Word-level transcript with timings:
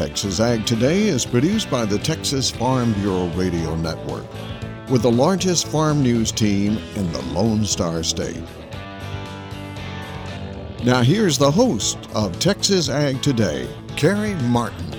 Texas 0.00 0.40
Ag 0.40 0.64
Today 0.64 1.08
is 1.08 1.26
produced 1.26 1.70
by 1.70 1.84
the 1.84 1.98
Texas 1.98 2.50
Farm 2.50 2.94
Bureau 2.94 3.26
Radio 3.34 3.76
Network, 3.76 4.24
with 4.88 5.02
the 5.02 5.10
largest 5.10 5.68
farm 5.68 6.02
news 6.02 6.32
team 6.32 6.78
in 6.96 7.12
the 7.12 7.20
Lone 7.34 7.66
Star 7.66 8.02
State. 8.02 8.42
Now, 10.82 11.02
here's 11.02 11.36
the 11.36 11.50
host 11.50 11.98
of 12.14 12.38
Texas 12.38 12.88
Ag 12.88 13.20
Today, 13.20 13.68
Carey 13.94 14.32
Martin. 14.44 14.90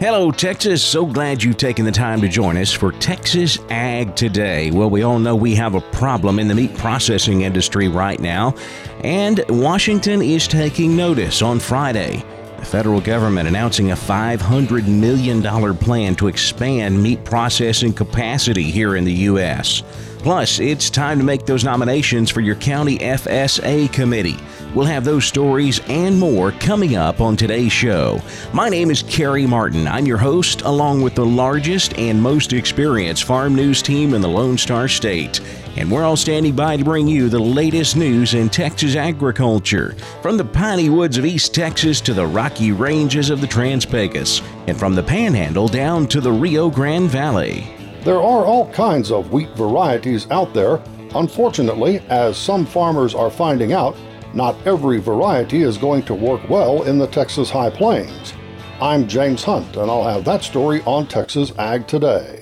Hello, 0.00 0.32
Texas. 0.32 0.82
So 0.82 1.06
glad 1.06 1.40
you've 1.40 1.56
taken 1.56 1.84
the 1.84 1.92
time 1.92 2.20
to 2.22 2.28
join 2.28 2.56
us 2.56 2.72
for 2.72 2.90
Texas 2.90 3.60
Ag 3.70 4.16
Today. 4.16 4.72
Well, 4.72 4.90
we 4.90 5.04
all 5.04 5.20
know 5.20 5.36
we 5.36 5.54
have 5.54 5.76
a 5.76 5.80
problem 5.92 6.40
in 6.40 6.48
the 6.48 6.54
meat 6.56 6.76
processing 6.76 7.42
industry 7.42 7.86
right 7.86 8.18
now, 8.18 8.56
and 9.04 9.44
Washington 9.48 10.20
is 10.20 10.48
taking 10.48 10.96
notice 10.96 11.42
on 11.42 11.60
Friday. 11.60 12.24
The 12.62 12.68
federal 12.68 13.00
government 13.00 13.48
announcing 13.48 13.90
a 13.90 13.96
$500 13.96 14.86
million 14.86 15.42
plan 15.78 16.14
to 16.14 16.28
expand 16.28 17.02
meat 17.02 17.24
processing 17.24 17.92
capacity 17.92 18.70
here 18.70 18.94
in 18.94 19.02
the 19.02 19.12
U.S. 19.12 19.82
Plus, 20.22 20.60
it's 20.60 20.88
time 20.88 21.18
to 21.18 21.24
make 21.24 21.46
those 21.46 21.64
nominations 21.64 22.30
for 22.30 22.40
your 22.40 22.54
county 22.54 22.96
FSA 22.98 23.92
committee. 23.92 24.36
We'll 24.72 24.86
have 24.86 25.04
those 25.04 25.24
stories 25.24 25.80
and 25.88 26.16
more 26.16 26.52
coming 26.52 26.94
up 26.94 27.20
on 27.20 27.36
today's 27.36 27.72
show. 27.72 28.22
My 28.52 28.68
name 28.68 28.92
is 28.92 29.02
Carey 29.02 29.48
Martin. 29.48 29.88
I'm 29.88 30.06
your 30.06 30.18
host, 30.18 30.62
along 30.62 31.02
with 31.02 31.16
the 31.16 31.26
largest 31.26 31.98
and 31.98 32.22
most 32.22 32.52
experienced 32.52 33.24
farm 33.24 33.56
news 33.56 33.82
team 33.82 34.14
in 34.14 34.22
the 34.22 34.28
Lone 34.28 34.56
Star 34.56 34.86
State. 34.86 35.40
And 35.76 35.90
we're 35.90 36.04
all 36.04 36.16
standing 36.16 36.54
by 36.54 36.76
to 36.76 36.84
bring 36.84 37.08
you 37.08 37.28
the 37.28 37.40
latest 37.40 37.96
news 37.96 38.34
in 38.34 38.48
Texas 38.48 38.94
agriculture, 38.94 39.96
from 40.22 40.36
the 40.36 40.44
piney 40.44 40.88
woods 40.88 41.18
of 41.18 41.26
East 41.26 41.52
Texas 41.52 42.00
to 42.02 42.14
the 42.14 42.26
rocky 42.26 42.70
ranges 42.70 43.28
of 43.28 43.40
the 43.40 43.46
Trans 43.48 43.84
Pecos, 43.84 44.40
and 44.68 44.78
from 44.78 44.94
the 44.94 45.02
Panhandle 45.02 45.66
down 45.66 46.06
to 46.06 46.20
the 46.20 46.30
Rio 46.30 46.70
Grande 46.70 47.10
Valley. 47.10 47.81
There 48.04 48.16
are 48.16 48.44
all 48.44 48.68
kinds 48.72 49.12
of 49.12 49.32
wheat 49.32 49.50
varieties 49.50 50.28
out 50.32 50.52
there. 50.52 50.82
Unfortunately, 51.14 52.00
as 52.08 52.36
some 52.36 52.66
farmers 52.66 53.14
are 53.14 53.30
finding 53.30 53.72
out, 53.72 53.96
not 54.34 54.56
every 54.66 54.98
variety 54.98 55.62
is 55.62 55.78
going 55.78 56.02
to 56.04 56.14
work 56.14 56.48
well 56.50 56.82
in 56.82 56.98
the 56.98 57.06
Texas 57.06 57.48
High 57.48 57.70
Plains. 57.70 58.34
I'm 58.80 59.06
James 59.06 59.44
Hunt, 59.44 59.76
and 59.76 59.88
I'll 59.88 60.02
have 60.02 60.24
that 60.24 60.42
story 60.42 60.82
on 60.82 61.06
Texas 61.06 61.52
Ag 61.58 61.86
Today. 61.86 62.40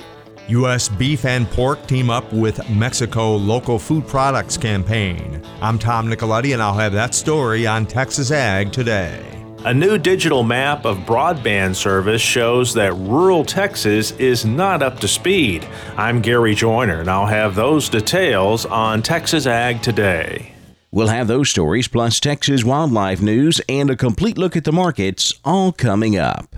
U.S. 0.49 0.89
beef 0.89 1.27
and 1.27 1.47
pork 1.51 1.87
team 1.87 2.09
up 2.09 2.33
with 2.33 2.67
Mexico 2.71 3.37
Local 3.37 3.79
Food 3.79 4.09
Products 4.09 4.57
Campaign. 4.57 5.43
I'm 5.61 5.79
Tom 5.79 6.09
Nicoletti, 6.09 6.55
and 6.55 6.63
I'll 6.63 6.73
have 6.73 6.95
that 6.95 7.15
story 7.15 7.67
on 7.67 7.85
Texas 7.85 8.31
Ag 8.31 8.73
Today. 8.73 9.40
A 9.63 9.75
new 9.75 9.99
digital 9.99 10.43
map 10.43 10.87
of 10.87 11.01
broadband 11.01 11.77
service 11.77 12.23
shows 12.23 12.73
that 12.73 12.95
rural 12.95 13.45
Texas 13.45 14.13
is 14.13 14.47
not 14.47 14.83
up 14.83 14.99
to 15.01 15.07
speed. 15.07 15.69
I'm 15.99 16.23
Gary 16.23 16.55
Joiner, 16.55 17.01
and 17.01 17.11
I'll 17.11 17.27
have 17.27 17.55
those 17.55 17.91
details 17.91 18.65
on 18.65 19.03
Texas 19.03 19.45
Ag 19.45 19.83
Today. 19.83 20.55
We'll 20.91 21.09
have 21.09 21.29
those 21.29 21.51
stories, 21.51 21.89
plus 21.89 22.21
Texas 22.21 22.65
wildlife 22.65 23.21
news 23.21 23.61
and 23.69 23.91
a 23.91 23.97
complete 23.97 24.39
look 24.39 24.57
at 24.57 24.65
the 24.65 24.73
markets, 24.73 25.35
all 25.45 25.73
coming 25.73 26.17
up. 26.17 26.57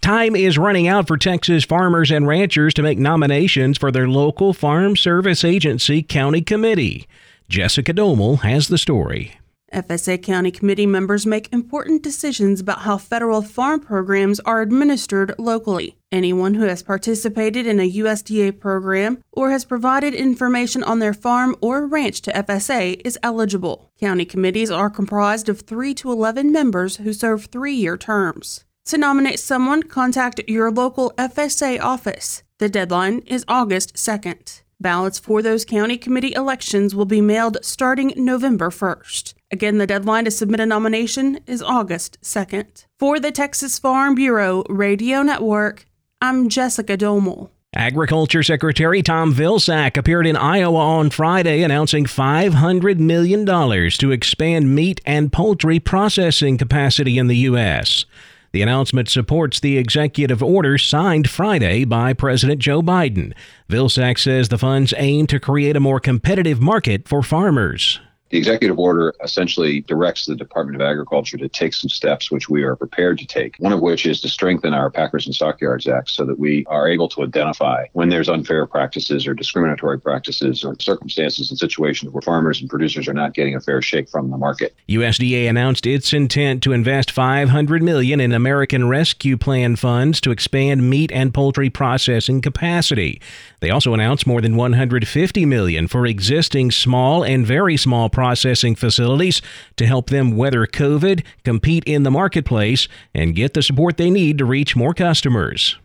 Time 0.00 0.34
is 0.34 0.56
running 0.56 0.88
out 0.88 1.08
for 1.08 1.18
Texas 1.18 1.64
farmers 1.64 2.10
and 2.10 2.26
ranchers 2.26 2.72
to 2.72 2.82
make 2.82 2.98
nominations 2.98 3.76
for 3.76 3.92
their 3.92 4.08
local 4.08 4.54
Farm 4.54 4.96
Service 4.96 5.44
Agency 5.44 6.02
County 6.02 6.40
Committee. 6.40 7.06
Jessica 7.50 7.92
Domel 7.92 8.40
has 8.40 8.68
the 8.68 8.78
story. 8.78 9.39
FSA 9.72 10.22
County 10.22 10.50
Committee 10.50 10.86
members 10.86 11.26
make 11.26 11.52
important 11.52 12.02
decisions 12.02 12.60
about 12.60 12.80
how 12.80 12.98
federal 12.98 13.42
farm 13.42 13.80
programs 13.80 14.40
are 14.40 14.60
administered 14.60 15.34
locally. 15.38 15.96
Anyone 16.10 16.54
who 16.54 16.64
has 16.64 16.82
participated 16.82 17.66
in 17.66 17.78
a 17.78 17.90
USDA 17.90 18.58
program 18.58 19.22
or 19.30 19.50
has 19.50 19.64
provided 19.64 20.12
information 20.12 20.82
on 20.82 20.98
their 20.98 21.14
farm 21.14 21.54
or 21.60 21.86
ranch 21.86 22.20
to 22.22 22.32
FSA 22.32 23.00
is 23.04 23.18
eligible. 23.22 23.90
County 24.00 24.24
committees 24.24 24.70
are 24.70 24.90
comprised 24.90 25.48
of 25.48 25.60
3 25.60 25.94
to 25.94 26.10
11 26.10 26.50
members 26.50 26.96
who 26.96 27.12
serve 27.12 27.46
three 27.46 27.74
year 27.74 27.96
terms. 27.96 28.64
To 28.86 28.98
nominate 28.98 29.38
someone, 29.38 29.84
contact 29.84 30.40
your 30.48 30.72
local 30.72 31.12
FSA 31.16 31.80
office. 31.80 32.42
The 32.58 32.68
deadline 32.68 33.20
is 33.20 33.44
August 33.46 33.94
2nd. 33.94 34.62
Ballots 34.80 35.18
for 35.18 35.42
those 35.42 35.64
county 35.64 35.96
committee 35.96 36.32
elections 36.34 36.94
will 36.94 37.04
be 37.04 37.20
mailed 37.20 37.58
starting 37.62 38.14
November 38.16 38.70
1st. 38.70 39.34
Again, 39.52 39.78
the 39.78 39.86
deadline 39.86 40.26
to 40.26 40.30
submit 40.30 40.60
a 40.60 40.66
nomination 40.66 41.40
is 41.46 41.60
August 41.60 42.18
2nd. 42.22 42.86
For 43.00 43.18
the 43.18 43.32
Texas 43.32 43.80
Farm 43.80 44.14
Bureau 44.14 44.62
Radio 44.68 45.22
Network, 45.22 45.86
I'm 46.20 46.48
Jessica 46.48 46.96
Domel. 46.96 47.50
Agriculture 47.74 48.44
Secretary 48.44 49.02
Tom 49.02 49.34
Vilsack 49.34 49.96
appeared 49.96 50.26
in 50.28 50.36
Iowa 50.36 50.78
on 50.78 51.10
Friday 51.10 51.62
announcing 51.62 52.04
$500 52.04 52.98
million 52.98 53.44
to 53.44 54.12
expand 54.12 54.72
meat 54.72 55.00
and 55.04 55.32
poultry 55.32 55.80
processing 55.80 56.56
capacity 56.56 57.18
in 57.18 57.26
the 57.26 57.36
U.S. 57.38 58.06
The 58.52 58.62
announcement 58.62 59.08
supports 59.08 59.58
the 59.58 59.78
executive 59.78 60.44
order 60.44 60.78
signed 60.78 61.28
Friday 61.28 61.84
by 61.84 62.12
President 62.12 62.60
Joe 62.60 62.82
Biden. 62.82 63.32
Vilsack 63.68 64.18
says 64.18 64.48
the 64.48 64.58
funds 64.58 64.94
aim 64.96 65.26
to 65.26 65.40
create 65.40 65.76
a 65.76 65.80
more 65.80 65.98
competitive 65.98 66.60
market 66.60 67.08
for 67.08 67.22
farmers. 67.22 68.00
The 68.30 68.38
executive 68.38 68.78
order 68.78 69.12
essentially 69.24 69.80
directs 69.80 70.26
the 70.26 70.36
Department 70.36 70.80
of 70.80 70.86
Agriculture 70.86 71.36
to 71.36 71.48
take 71.48 71.74
some 71.74 71.88
steps 71.88 72.30
which 72.30 72.48
we 72.48 72.62
are 72.62 72.76
prepared 72.76 73.18
to 73.18 73.26
take. 73.26 73.56
One 73.58 73.72
of 73.72 73.80
which 73.80 74.06
is 74.06 74.20
to 74.20 74.28
strengthen 74.28 74.72
our 74.72 74.88
Packers 74.88 75.26
and 75.26 75.34
Stockyards 75.34 75.88
Act 75.88 76.10
so 76.10 76.24
that 76.24 76.38
we 76.38 76.64
are 76.66 76.88
able 76.88 77.08
to 77.08 77.24
identify 77.24 77.86
when 77.92 78.08
there's 78.08 78.28
unfair 78.28 78.66
practices 78.66 79.26
or 79.26 79.34
discriminatory 79.34 80.00
practices 80.00 80.62
or 80.64 80.76
circumstances 80.78 81.50
and 81.50 81.58
situations 81.58 82.12
where 82.12 82.22
farmers 82.22 82.60
and 82.60 82.70
producers 82.70 83.08
are 83.08 83.12
not 83.12 83.34
getting 83.34 83.56
a 83.56 83.60
fair 83.60 83.82
shake 83.82 84.08
from 84.08 84.30
the 84.30 84.36
market. 84.36 84.76
USDA 84.88 85.48
announced 85.48 85.84
its 85.84 86.12
intent 86.12 86.62
to 86.62 86.72
invest 86.72 87.10
500 87.10 87.82
million 87.82 88.20
in 88.20 88.32
American 88.32 88.88
Rescue 88.88 89.36
Plan 89.38 89.74
funds 89.74 90.20
to 90.20 90.30
expand 90.30 90.88
meat 90.88 91.10
and 91.10 91.34
poultry 91.34 91.68
processing 91.68 92.40
capacity. 92.40 93.20
They 93.58 93.70
also 93.70 93.92
announced 93.92 94.24
more 94.24 94.40
than 94.40 94.54
150 94.54 95.44
million 95.46 95.88
for 95.88 96.06
existing 96.06 96.70
small 96.70 97.24
and 97.24 97.44
very 97.44 97.76
small 97.76 98.08
processing 98.20 98.74
facilities 98.74 99.40
to 99.78 99.86
help 99.86 100.10
them 100.10 100.36
weather 100.36 100.66
COVID, 100.66 101.24
compete 101.42 101.82
in 101.84 102.02
the 102.02 102.10
marketplace, 102.10 102.86
and 103.14 103.34
get 103.34 103.54
the 103.54 103.62
support 103.62 103.96
they 103.96 104.10
need 104.10 104.36
to 104.36 104.44
reach 104.44 104.76
more 104.76 104.92
customers. 104.92 105.78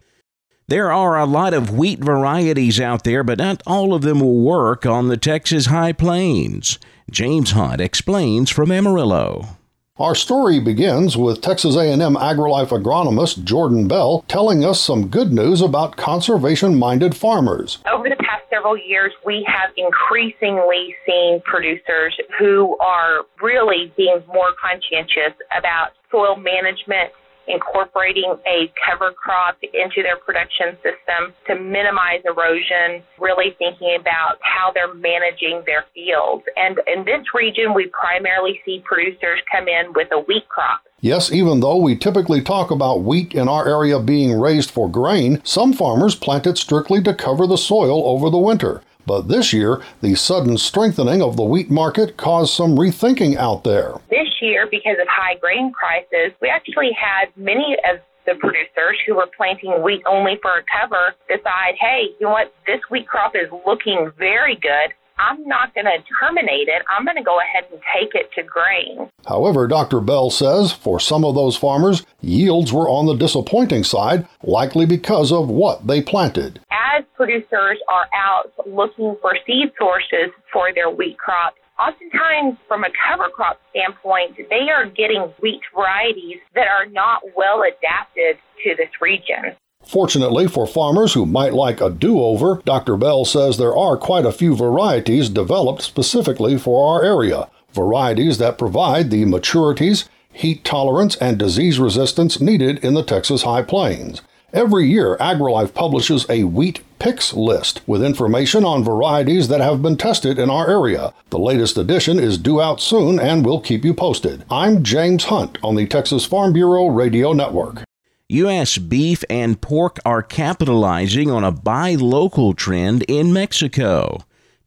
There 0.67 0.91
are 0.91 1.17
a 1.17 1.23
lot 1.23 1.53
of 1.53 1.71
wheat 1.71 1.99
varieties 1.99 2.77
out 2.77 3.05
there, 3.05 3.23
but 3.23 3.37
not 3.37 3.63
all 3.65 3.93
of 3.93 4.01
them 4.01 4.19
will 4.19 4.41
work 4.41 4.85
on 4.85 5.07
the 5.07 5.15
Texas 5.15 5.67
High 5.67 5.93
Plains. 5.93 6.77
James 7.09 7.51
Hunt 7.51 7.79
explains 7.79 8.49
from 8.49 8.69
Amarillo. 8.69 9.55
Our 9.97 10.13
story 10.13 10.59
begins 10.59 11.15
with 11.15 11.39
Texas 11.39 11.77
A&M 11.77 12.15
AgriLife 12.15 12.67
agronomist 12.67 13.45
Jordan 13.45 13.87
Bell 13.87 14.25
telling 14.27 14.65
us 14.65 14.81
some 14.81 15.07
good 15.07 15.31
news 15.31 15.61
about 15.61 15.95
conservation-minded 15.95 17.15
farmers. 17.15 17.77
Over 17.89 18.09
the 18.09 18.17
past 18.17 18.43
several 18.49 18.77
years, 18.77 19.13
we 19.25 19.47
have 19.47 19.69
increasingly 19.77 20.93
seen 21.07 21.41
producers 21.45 22.13
who 22.37 22.77
are 22.79 23.21
really 23.41 23.93
being 23.95 24.21
more 24.27 24.51
conscientious 24.61 25.31
about 25.57 25.91
soil 26.11 26.35
management 26.35 27.13
incorporating 27.47 28.35
a 28.45 28.71
cover 28.85 29.11
crop 29.11 29.57
into 29.61 30.01
their 30.03 30.17
production 30.17 30.75
system 30.83 31.33
to 31.47 31.55
minimize 31.55 32.21
erosion, 32.25 33.03
really 33.19 33.55
thinking 33.57 33.95
about 33.99 34.37
how 34.41 34.71
they're 34.71 34.93
managing 34.93 35.63
their 35.65 35.85
fields. 35.93 36.43
And 36.55 36.79
in 36.87 37.05
this 37.05 37.25
region, 37.33 37.73
we 37.73 37.87
primarily 37.87 38.59
see 38.65 38.81
producers 38.85 39.39
come 39.51 39.67
in 39.67 39.93
with 39.93 40.07
a 40.11 40.19
wheat 40.19 40.47
crop. 40.49 40.81
Yes, 41.01 41.31
even 41.31 41.59
though 41.59 41.77
we 41.77 41.95
typically 41.95 42.41
talk 42.41 42.71
about 42.71 43.03
wheat 43.03 43.35
in 43.35 43.47
our 43.47 43.67
area 43.67 43.99
being 43.99 44.39
raised 44.39 44.71
for 44.71 44.89
grain, 44.89 45.39
some 45.43 45.73
farmers 45.73 46.15
plant 46.15 46.47
it 46.47 46.57
strictly 46.57 47.01
to 47.03 47.13
cover 47.13 47.45
the 47.45 47.57
soil 47.57 48.07
over 48.07 48.29
the 48.29 48.39
winter. 48.39 48.81
But 49.05 49.27
this 49.27 49.53
year, 49.53 49.81
the 50.01 50.15
sudden 50.15 50.57
strengthening 50.57 51.21
of 51.21 51.37
the 51.37 51.43
wheat 51.43 51.69
market 51.69 52.17
caused 52.17 52.53
some 52.53 52.75
rethinking 52.75 53.37
out 53.37 53.63
there. 53.63 53.95
This 54.09 54.29
year, 54.41 54.67
because 54.69 54.97
of 55.01 55.07
high 55.07 55.35
grain 55.35 55.71
prices, 55.73 56.35
we 56.41 56.49
actually 56.49 56.91
had 56.93 57.27
many 57.35 57.77
of 57.89 57.99
the 58.25 58.33
producers 58.39 58.97
who 59.05 59.15
were 59.15 59.29
planting 59.37 59.83
wheat 59.83 60.01
only 60.07 60.39
for 60.41 60.57
a 60.57 60.63
cover 60.81 61.13
decide, 61.27 61.75
hey, 61.79 62.09
you 62.19 62.25
know 62.25 62.31
what, 62.31 62.53
this 62.65 62.81
wheat 62.89 63.07
crop 63.07 63.35
is 63.35 63.49
looking 63.65 64.11
very 64.17 64.55
good. 64.55 64.93
I'm 65.17 65.47
not 65.47 65.73
going 65.73 65.85
to 65.85 66.03
terminate 66.19 66.67
it. 66.67 66.81
I'm 66.89 67.05
going 67.05 67.17
to 67.17 67.23
go 67.23 67.39
ahead 67.39 67.69
and 67.71 67.81
take 67.97 68.13
it 68.15 68.29
to 68.35 68.43
grain. 68.43 69.09
However, 69.27 69.67
Dr. 69.67 70.01
Bell 70.01 70.29
says 70.29 70.71
for 70.71 70.99
some 70.99 71.23
of 71.23 71.35
those 71.35 71.55
farmers, 71.55 72.05
yields 72.21 72.73
were 72.73 72.89
on 72.89 73.05
the 73.05 73.15
disappointing 73.15 73.83
side, 73.83 74.27
likely 74.43 74.85
because 74.85 75.31
of 75.31 75.49
what 75.49 75.87
they 75.87 76.01
planted. 76.01 76.59
As 76.71 77.03
producers 77.15 77.79
are 77.89 78.07
out 78.13 78.51
looking 78.67 79.15
for 79.21 79.37
seed 79.45 79.71
sources 79.77 80.31
for 80.51 80.73
their 80.73 80.89
wheat 80.89 81.17
crop, 81.17 81.55
oftentimes 81.79 82.57
from 82.67 82.83
a 82.83 82.89
cover 83.07 83.29
crop 83.29 83.59
standpoint, 83.71 84.37
they 84.49 84.69
are 84.69 84.85
getting 84.85 85.21
wheat 85.41 85.61
varieties 85.73 86.39
that 86.53 86.67
are 86.67 86.85
not 86.87 87.21
well 87.35 87.63
adapted 87.63 88.37
to 88.63 88.75
this 88.75 88.89
region. 89.01 89.55
Fortunately 89.87 90.47
for 90.47 90.65
farmers 90.65 91.13
who 91.13 91.25
might 91.25 91.53
like 91.53 91.79
a 91.79 91.89
do 91.89 92.19
over, 92.21 92.61
Dr. 92.65 92.97
Bell 92.97 93.23
says 93.23 93.57
there 93.57 93.75
are 93.75 93.97
quite 93.97 94.25
a 94.25 94.31
few 94.31 94.55
varieties 94.55 95.29
developed 95.29 95.83
specifically 95.83 96.57
for 96.57 96.95
our 96.95 97.03
area. 97.03 97.47
Varieties 97.71 98.37
that 98.39 98.57
provide 98.57 99.11
the 99.11 99.25
maturities, 99.25 100.07
heat 100.33 100.63
tolerance, 100.63 101.15
and 101.17 101.37
disease 101.37 101.79
resistance 101.79 102.41
needed 102.41 102.83
in 102.83 102.93
the 102.93 103.03
Texas 103.03 103.43
High 103.43 103.61
Plains. 103.61 104.21
Every 104.53 104.87
year, 104.87 105.17
AgriLife 105.17 105.73
publishes 105.73 106.25
a 106.29 106.45
wheat 106.45 106.79
picks 106.97 107.33
list 107.33 107.81
with 107.85 108.01
information 108.01 108.63
on 108.63 108.85
varieties 108.85 109.49
that 109.49 109.59
have 109.59 109.81
been 109.81 109.97
tested 109.97 110.39
in 110.39 110.49
our 110.49 110.69
area. 110.69 111.13
The 111.29 111.37
latest 111.39 111.77
edition 111.77 112.19
is 112.19 112.37
due 112.37 112.61
out 112.61 112.79
soon 112.79 113.19
and 113.19 113.45
we'll 113.45 113.59
keep 113.59 113.83
you 113.83 113.93
posted. 113.93 114.45
I'm 114.49 114.81
James 114.81 115.25
Hunt 115.25 115.57
on 115.61 115.75
the 115.75 115.85
Texas 115.85 116.25
Farm 116.25 116.53
Bureau 116.53 116.87
Radio 116.87 117.33
Network. 117.33 117.83
U.S. 118.29 118.79
beef 118.79 119.23
and 119.29 119.61
pork 119.61 119.99
are 120.03 120.23
capitalizing 120.23 121.29
on 121.29 121.43
a 121.43 121.51
buy 121.51 121.93
local 121.93 122.55
trend 122.55 123.03
in 123.03 123.31
Mexico. 123.31 124.17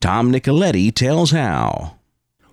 Tom 0.01 0.31
Nicoletti 0.31 0.95
tells 0.95 1.33
how. 1.33 1.97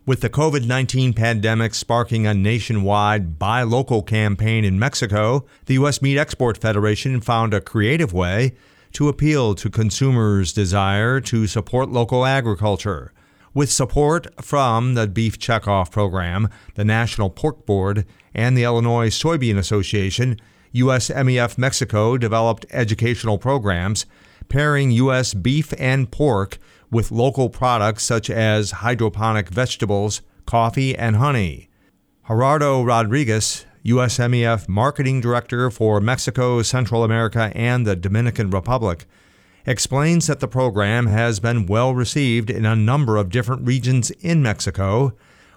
With 0.07 0.21
the 0.21 0.31
COVID 0.31 0.65
19 0.65 1.13
pandemic 1.13 1.75
sparking 1.75 2.25
a 2.25 2.33
nationwide 2.33 3.37
buy 3.37 3.61
local 3.61 4.01
campaign 4.01 4.65
in 4.65 4.79
Mexico, 4.79 5.45
the 5.67 5.75
U.S. 5.75 6.01
Meat 6.01 6.17
Export 6.17 6.57
Federation 6.57 7.21
found 7.21 7.53
a 7.53 7.61
creative 7.61 8.11
way 8.11 8.55
to 8.93 9.07
appeal 9.07 9.53
to 9.53 9.69
consumers' 9.69 10.53
desire 10.53 11.21
to 11.21 11.45
support 11.45 11.89
local 11.89 12.25
agriculture. 12.25 13.13
With 13.53 13.71
support 13.71 14.25
from 14.43 14.95
the 14.95 15.05
Beef 15.05 15.37
Checkoff 15.37 15.91
Program, 15.91 16.49
the 16.73 16.83
National 16.83 17.29
Pork 17.29 17.67
Board, 17.67 18.07
and 18.33 18.57
the 18.57 18.63
Illinois 18.63 19.11
Soybean 19.11 19.59
Association, 19.59 20.39
USMEF 20.75 21.57
Mexico 21.57 22.17
developed 22.17 22.65
educational 22.69 23.37
programs 23.37 24.05
pairing 24.49 24.91
U.S. 24.91 25.33
beef 25.33 25.73
and 25.79 26.11
pork 26.11 26.57
with 26.91 27.11
local 27.11 27.49
products 27.49 28.03
such 28.03 28.29
as 28.29 28.71
hydroponic 28.71 29.49
vegetables, 29.49 30.21
coffee, 30.45 30.95
and 30.95 31.15
honey. 31.15 31.69
Gerardo 32.27 32.83
Rodriguez, 32.83 33.65
USMEF 33.85 34.67
Marketing 34.67 35.21
Director 35.21 35.71
for 35.71 36.01
Mexico, 36.01 36.61
Central 36.61 37.03
America, 37.03 37.51
and 37.55 37.87
the 37.87 37.95
Dominican 37.95 38.49
Republic, 38.49 39.05
explains 39.65 40.27
that 40.27 40.41
the 40.41 40.47
program 40.47 41.07
has 41.07 41.39
been 41.39 41.65
well 41.65 41.95
received 41.95 42.49
in 42.49 42.65
a 42.65 42.75
number 42.75 43.17
of 43.17 43.29
different 43.29 43.65
regions 43.65 44.11
in 44.11 44.43
Mexico, 44.43 45.13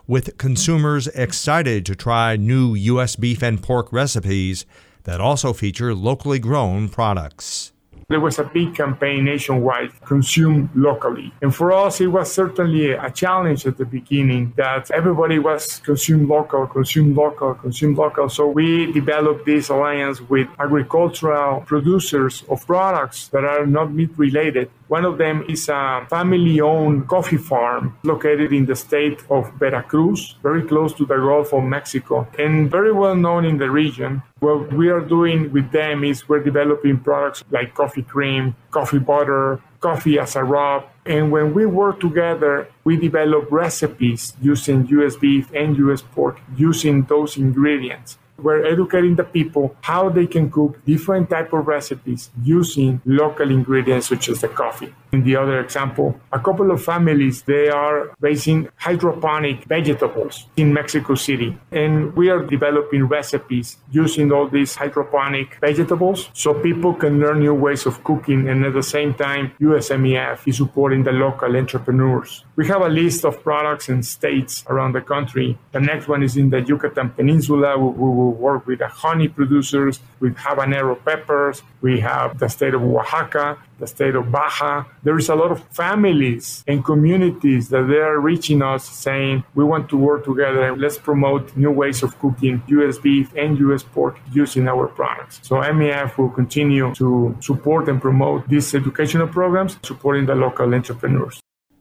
with 0.06 0.38
consumers 0.38 1.09
excited 1.09 1.85
to 1.85 1.94
try 1.94 2.37
new 2.37 2.75
U.S. 2.75 3.17
beef 3.17 3.43
and 3.43 3.62
pork 3.62 3.93
recipes 3.93 4.64
that 5.09 5.23
also 5.23 5.55
feature 5.55 5.95
locally 5.95 6.39
grown 6.39 6.87
products. 6.87 7.73
There 8.11 8.21
was 8.21 8.39
a 8.39 8.45
big 8.45 8.75
campaign 8.75 9.25
nationwide, 9.25 9.91
consume 10.05 10.69
locally. 10.75 11.33
And 11.41 11.55
for 11.55 11.73
us, 11.73 12.01
it 12.03 12.09
was 12.09 12.31
certainly 12.31 12.91
a 12.91 13.11
challenge 13.11 13.67
at 13.67 13.79
the 13.79 13.87
beginning 13.87 14.53
that 14.57 14.91
everybody 14.91 15.39
was 15.39 15.79
consume 15.79 16.29
local, 16.29 16.67
consume 16.67 17.15
local, 17.15 17.55
consume 17.55 17.95
local. 17.95 18.29
So 18.29 18.49
we 18.49 18.93
developed 18.93 19.47
this 19.47 19.71
alliance 19.71 20.21
with 20.21 20.47
agricultural 20.59 21.63
producers 21.63 22.45
of 22.51 22.67
products 22.67 23.29
that 23.29 23.45
are 23.45 23.67
not 23.67 23.93
meat 23.93 24.11
related. 24.19 24.71
One 24.88 25.05
of 25.05 25.19
them 25.19 25.44
is 25.50 25.69
a 25.69 26.06
family 26.08 26.62
owned 26.62 27.08
coffee 27.08 27.37
farm 27.37 27.99
located 28.05 28.55
in 28.55 28.64
the 28.64 28.75
state 28.75 29.23
of 29.29 29.52
Veracruz, 29.58 30.37
very 30.43 30.62
close 30.62 30.94
to 30.94 31.05
the 31.05 31.17
Gulf 31.17 31.52
of 31.52 31.64
Mexico, 31.64 32.26
and 32.38 32.70
very 32.70 32.93
well 32.93 33.14
known 33.14 33.44
in 33.44 33.58
the 33.58 33.70
region. 33.70 34.23
What 34.40 34.73
we 34.73 34.88
are 34.88 35.02
doing 35.02 35.52
with 35.52 35.73
them 35.73 36.05
is 36.05 36.26
we're 36.26 36.43
developing 36.43 37.00
products 37.00 37.44
like 37.50 37.75
coffee 37.75 38.02
cream, 38.02 38.56
coffee 38.70 38.99
butter, 38.99 39.61
coffee 39.81 40.19
as 40.19 40.37
a 40.37 40.43
rub. 40.43 40.85
And 41.05 41.31
when 41.31 41.52
we 41.52 41.67
work 41.67 42.00
together, 42.00 42.69
we 42.85 42.96
develop 42.96 43.52
recipes 43.52 44.32
using 44.40 44.87
US 44.87 45.17
beef 45.17 45.50
and 45.55 45.76
US 45.76 46.00
pork 46.00 46.40
using 46.56 47.02
those 47.02 47.37
ingredients. 47.37 48.17
We're 48.40 48.64
educating 48.64 49.17
the 49.17 49.25
people 49.25 49.75
how 49.81 50.11
they 50.11 50.26
can 50.26 50.50
cook 50.50 50.85
different 50.85 51.29
type 51.29 51.52
of 51.52 51.67
recipes 51.67 52.31
using 52.43 53.00
local 53.05 53.50
ingredients 53.50 54.08
such 54.08 54.29
as 54.29 54.40
the 54.43 54.49
coffee. 54.49 54.94
In 55.11 55.25
the 55.25 55.37
other 55.37 55.58
example, 55.58 56.20
a 56.32 56.38
couple 56.38 56.70
of 56.70 56.85
families 56.85 57.43
they 57.43 57.69
are 57.69 58.14
raising 58.20 58.69
hydroponic 58.76 59.64
vegetables 59.64 60.46
in 60.56 60.73
Mexico 60.73 61.14
City, 61.14 61.58
and 61.73 62.14
we 62.14 62.29
are 62.29 62.44
developing 62.44 63.05
recipes 63.05 63.79
using 63.90 64.31
all 64.31 64.46
these 64.46 64.75
hydroponic 64.76 65.58
vegetables 65.61 66.29
so 66.35 66.55
people 66.55 66.93
can 66.94 67.19
learn 67.19 67.40
new 67.40 67.55
ways 67.55 67.87
of 67.87 68.05
cooking, 68.05 68.49
and 68.49 68.64
at 68.64 68.75
the 68.75 68.82
same 68.82 69.14
time, 69.14 69.52
USMEF 69.61 70.46
is 70.46 70.58
supporting 70.58 71.02
the 71.05 71.12
local 71.12 71.56
entrepreneurs. 71.56 72.44
We 72.56 72.67
have 72.69 72.82
a 72.82 72.88
list 72.88 73.25
of 73.25 73.43
products 73.43 73.88
and 73.88 74.05
states 74.05 74.64
around 74.69 74.93
the 74.93 75.00
country. 75.00 75.58
The 75.73 75.81
next 75.81 76.06
one 76.06 76.23
is 76.23 76.37
in 76.37 76.50
the 76.50 76.61
Yucatan 76.61 77.11
Peninsula. 77.11 77.79
We, 77.79 77.88
will 77.88 78.28
work 78.29 78.67
with 78.67 78.81
the 78.81 78.89
honey 78.89 79.29
producers, 79.29 80.01
with 80.21 80.37
habanero 80.37 81.03
peppers. 81.05 81.63
We 81.81 82.01
have 82.01 82.39
the 82.39 82.49
state 82.49 82.75
of 82.75 82.83
Oaxaca, 82.83 83.59
the 83.79 83.87
state 83.87 84.15
of 84.15 84.31
Baja. 84.31 84.85
There 85.03 85.17
is 85.17 85.29
a 85.29 85.35
lot 85.35 85.51
of 85.53 85.63
families 85.69 86.65
and 86.67 86.85
communities 86.85 87.69
that 87.69 87.89
they 87.89 87.99
are 87.99 88.19
reaching 88.19 88.63
us 88.63 88.89
saying, 88.89 89.45
we 89.55 89.65
want 89.65 89.89
to 89.91 89.97
work 89.97 90.25
together 90.25 90.63
and 90.69 90.81
let's 90.81 90.99
promote 90.99 91.57
new 91.57 91.71
ways 91.71 92.03
of 92.03 92.19
cooking 92.19 92.63
US 92.69 92.99
beef 92.99 93.33
and 93.37 93.59
US 93.59 93.83
pork 93.83 94.19
using 94.33 94.69
our 94.69 94.89
products. 94.89 95.41
So 95.43 95.57
MEF 95.57 96.19
will 96.19 96.31
continue 96.31 96.95
to 96.95 97.37
support 97.41 97.89
and 97.89 98.01
promote 98.01 98.49
these 98.49 98.75
educational 98.75 99.29
programs, 99.29 99.79
supporting 99.83 100.27
the 100.27 100.35
local 100.35 100.75
entrepreneurs. 100.75 101.41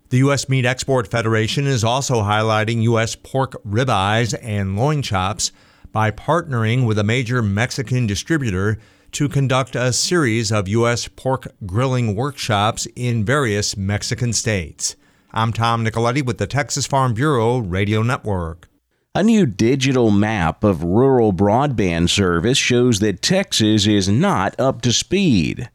The 0.10 0.20
U.S. 0.20 0.48
Meat 0.48 0.64
Export 0.64 1.06
Federation 1.10 1.68
is 1.68 1.84
also 1.84 2.22
highlighting 2.22 2.82
U.S. 2.84 3.16
pork 3.16 3.62
ribeyes 3.68 4.34
and 4.42 4.78
loin 4.78 5.02
chops 5.02 5.52
by 5.98 6.12
partnering 6.12 6.86
with 6.86 7.00
a 7.00 7.04
major 7.04 7.42
Mexican 7.42 8.06
distributor 8.06 8.78
to 9.12 9.28
conduct 9.28 9.76
a 9.76 9.92
series 9.92 10.52
of 10.52 10.68
U.S. 10.68 11.08
pork 11.08 11.48
grilling 11.66 12.14
workshops 12.14 12.88
in 12.96 13.26
various 13.26 13.76
Mexican 13.76 14.32
states. 14.32 14.96
I'm 15.34 15.52
Tom 15.52 15.84
Nicoletti 15.84 16.24
with 16.24 16.38
the 16.38 16.46
Texas 16.46 16.86
Farm 16.86 17.16
Bureau 17.16 17.58
Radio 17.58 18.04
Network. 18.04 18.70
A 19.16 19.24
new 19.24 19.48
digital 19.48 20.12
map 20.12 20.64
of 20.64 20.84
rural 20.84 21.34
broadband 21.34 22.10
service 22.10 22.60
shows 22.60 23.00
that 23.00 23.24
Texas 23.24 23.88
is 23.88 24.08
not 24.08 24.54
up 24.60 24.84
to 24.84 24.94
speed. 24.94 25.68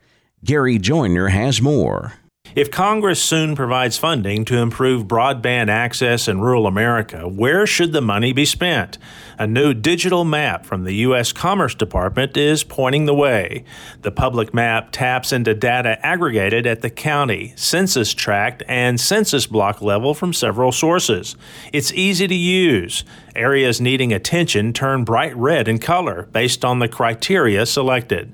Gary 0.45 0.79
Joiner 0.79 1.31
has 1.31 1.61
more. 1.61 2.13
If 2.55 2.71
Congress 2.71 3.23
soon 3.23 3.57
provides 3.57 3.97
funding 3.97 4.45
to 4.45 4.59
improve 4.59 5.07
broadband 5.07 5.71
access 5.71 6.29
in 6.29 6.43
rural 6.43 6.67
America, 6.67 7.27
where 7.27 7.67
should 7.67 7.93
the 7.93 8.03
money 8.03 8.35
be 8.35 8.45
spent? 8.45 8.99
A 9.39 9.47
new 9.47 9.73
digital 9.73 10.27
map 10.27 10.67
from 10.67 10.85
the 10.85 10.93
U.S. 10.97 11.33
Commerce 11.33 11.75
Department 11.75 12.37
is 12.37 12.63
pointing 12.63 13.07
the 13.07 13.15
way. 13.15 13.65
The 14.03 14.13
public 14.13 14.53
map 14.53 14.93
taps 14.93 15.33
into 15.33 15.55
data 15.55 15.99
aggregated 16.05 16.67
at 16.67 16.83
the 16.83 16.91
county, 16.91 17.55
census 17.57 18.13
tract, 18.13 18.63
and 18.69 19.01
census 19.01 19.47
block 19.47 19.81
level 19.81 20.13
from 20.13 20.35
several 20.35 20.73
sources. 20.73 21.37
It's 21.73 21.93
easy 21.95 22.29
to 22.29 22.35
use. 22.35 23.03
Areas 23.35 23.81
needing 23.81 24.13
attention 24.13 24.75
turn 24.75 25.05
bright 25.05 25.35
red 25.35 25.69
in 25.69 25.79
color 25.79 26.29
based 26.33 26.67
on 26.67 26.81
the 26.81 26.89
criteria 26.89 27.65
selected. 27.65 28.31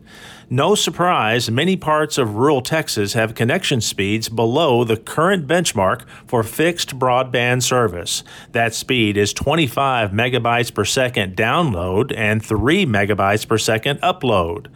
No 0.50 0.75
surprise, 0.75 1.50
many 1.50 1.76
parts 1.76 2.17
of 2.17 2.37
rural 2.37 2.62
Texas 2.62 3.12
have 3.12 3.35
connection 3.35 3.83
speeds 3.83 4.31
below 4.31 4.83
the 4.83 4.97
current 4.97 5.47
benchmark 5.47 6.09
for 6.26 6.43
fixed 6.43 6.99
broadband 6.99 7.62
service. 7.62 8.25
That 8.52 8.73
speed 8.73 9.19
is 9.19 9.35
25 9.35 10.11
megabytes 10.11 10.73
per 10.73 10.87
second 10.87 11.37
download 11.37 12.17
and 12.17 12.43
3 12.43 12.87
megabytes 12.87 13.47
per 13.47 13.59
second 13.59 14.00
upload. 14.00 14.69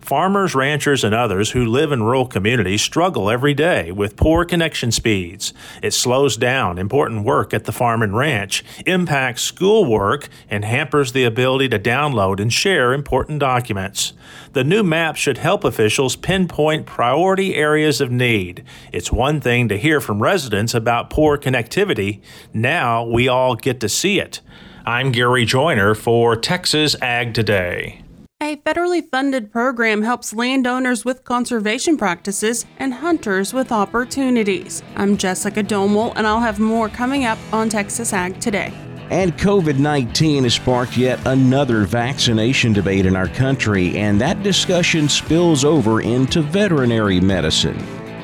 Farmers, 0.00 0.56
ranchers, 0.56 1.04
and 1.04 1.14
others 1.14 1.52
who 1.52 1.64
live 1.64 1.92
in 1.92 2.02
rural 2.02 2.26
communities 2.26 2.82
struggle 2.82 3.30
every 3.30 3.54
day 3.54 3.92
with 3.92 4.16
poor 4.16 4.44
connection 4.44 4.90
speeds. 4.90 5.52
It 5.80 5.92
slows 5.92 6.36
down 6.36 6.76
important 6.76 7.22
work 7.22 7.54
at 7.54 7.66
the 7.66 7.72
farm 7.72 8.02
and 8.02 8.16
ranch, 8.16 8.64
impacts 8.84 9.42
schoolwork, 9.42 10.28
and 10.48 10.64
hampers 10.64 11.12
the 11.12 11.22
ability 11.22 11.68
to 11.68 11.78
download 11.78 12.40
and 12.40 12.52
share 12.52 12.92
important 12.92 13.38
documents. 13.38 14.12
The 14.52 14.64
new 14.64 14.82
map 14.82 15.16
should 15.20 15.38
help 15.38 15.62
officials 15.62 16.16
pinpoint 16.16 16.86
priority 16.86 17.54
areas 17.54 18.00
of 18.00 18.10
need. 18.10 18.64
It's 18.92 19.12
one 19.12 19.40
thing 19.40 19.68
to 19.68 19.78
hear 19.78 20.00
from 20.00 20.22
residents 20.22 20.74
about 20.74 21.10
poor 21.10 21.36
connectivity. 21.38 22.22
Now 22.54 23.04
we 23.04 23.28
all 23.28 23.54
get 23.54 23.80
to 23.80 23.88
see 23.88 24.18
it. 24.18 24.40
I'm 24.86 25.12
Gary 25.12 25.44
Joiner 25.44 25.94
for 25.94 26.34
Texas 26.34 26.96
Ag 27.02 27.34
Today. 27.34 28.02
A 28.42 28.56
federally 28.56 29.06
funded 29.06 29.52
program 29.52 30.00
helps 30.00 30.32
landowners 30.32 31.04
with 31.04 31.24
conservation 31.24 31.98
practices 31.98 32.64
and 32.78 32.94
hunters 32.94 33.52
with 33.52 33.70
opportunities. 33.70 34.82
I'm 34.96 35.18
Jessica 35.18 35.62
Domel, 35.62 36.14
and 36.16 36.26
I'll 36.26 36.40
have 36.40 36.58
more 36.58 36.88
coming 36.88 37.26
up 37.26 37.38
on 37.52 37.68
Texas 37.68 38.14
Ag 38.14 38.40
Today. 38.40 38.72
And 39.10 39.36
COVID 39.36 39.78
19 39.78 40.44
has 40.44 40.54
sparked 40.54 40.96
yet 40.96 41.18
another 41.26 41.84
vaccination 41.84 42.72
debate 42.72 43.06
in 43.06 43.16
our 43.16 43.28
country, 43.28 43.98
and 43.98 44.20
that 44.20 44.42
discussion 44.44 45.08
spills 45.08 45.64
over 45.64 46.00
into 46.00 46.42
veterinary 46.42 47.20
medicine. 47.20 47.78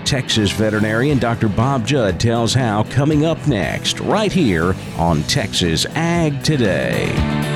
Texas 0.04 0.52
veterinarian 0.52 1.18
Dr. 1.18 1.48
Bob 1.48 1.84
Judd 1.84 2.20
tells 2.20 2.54
how 2.54 2.84
coming 2.84 3.24
up 3.24 3.44
next, 3.48 3.98
right 3.98 4.32
here 4.32 4.76
on 4.96 5.24
Texas 5.24 5.84
Ag 5.96 6.44
Today. 6.44 7.55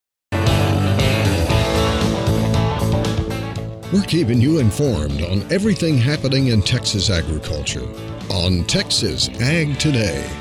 We're 3.93 4.03
keeping 4.03 4.39
you 4.39 4.59
informed 4.59 5.21
on 5.21 5.41
everything 5.51 5.97
happening 5.97 6.47
in 6.47 6.61
Texas 6.61 7.09
agriculture 7.09 7.85
on 8.29 8.63
Texas 8.63 9.27
Ag 9.41 9.77
Today. 9.79 10.31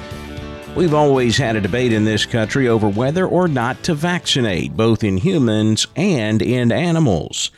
We've 0.77 0.95
always 0.95 1.37
had 1.37 1.57
a 1.57 1.61
debate 1.61 1.93
in 1.93 2.05
this 2.05 2.25
country 2.25 2.69
over 2.69 2.89
whether 2.89 3.27
or 3.27 3.49
not 3.49 3.83
to 3.83 3.95
vaccinate, 3.95 4.77
both 4.77 5.03
in 5.03 5.17
humans 5.17 5.89
and 5.97 6.41
in 6.41 6.71
animals. 6.71 7.51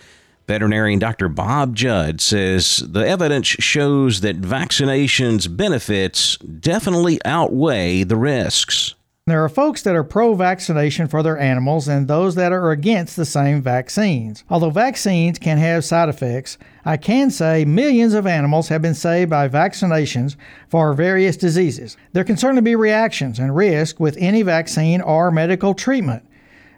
Veterinarian 0.49 0.99
Dr. 0.99 1.28
Bob 1.28 1.76
Judd 1.76 2.22
says 2.22 2.78
the 2.78 3.06
evidence 3.06 3.49
shows 3.49 4.22
that 4.22 4.37
vaccination's 4.37 5.46
benefits 5.46 6.38
definitely 6.38 7.20
outweigh 7.26 8.02
the 8.02 8.16
risks. 8.16 8.94
There 9.29 9.45
are 9.45 9.49
folks 9.49 9.83
that 9.83 9.95
are 9.95 10.02
pro 10.02 10.35
vaccination 10.35 11.07
for 11.07 11.23
their 11.23 11.38
animals 11.38 11.87
and 11.87 12.09
those 12.09 12.35
that 12.35 12.50
are 12.50 12.73
against 12.73 13.14
the 13.14 13.25
same 13.25 13.62
vaccines. 13.62 14.43
Although 14.50 14.71
vaccines 14.71 15.38
can 15.38 15.59
have 15.59 15.85
side 15.85 16.09
effects, 16.09 16.59
I 16.85 16.97
can 16.97 17.31
say 17.31 17.64
millions 17.64 18.14
of 18.14 18.26
animals 18.26 18.67
have 18.67 18.83
been 18.83 18.97
saved 18.97 19.31
by 19.31 19.49
vaccinations 19.49 20.35
for 20.69 20.93
various 20.93 21.37
diseases. 21.37 21.97
There 22.12 22.25
can 22.25 22.37
certainly 22.37 22.62
be 22.62 22.75
reactions 22.75 23.38
and 23.38 23.55
risk 23.55 24.00
with 24.00 24.17
any 24.19 24.43
vaccine 24.43 25.00
or 25.00 25.31
medical 25.31 25.73
treatment, 25.73 26.25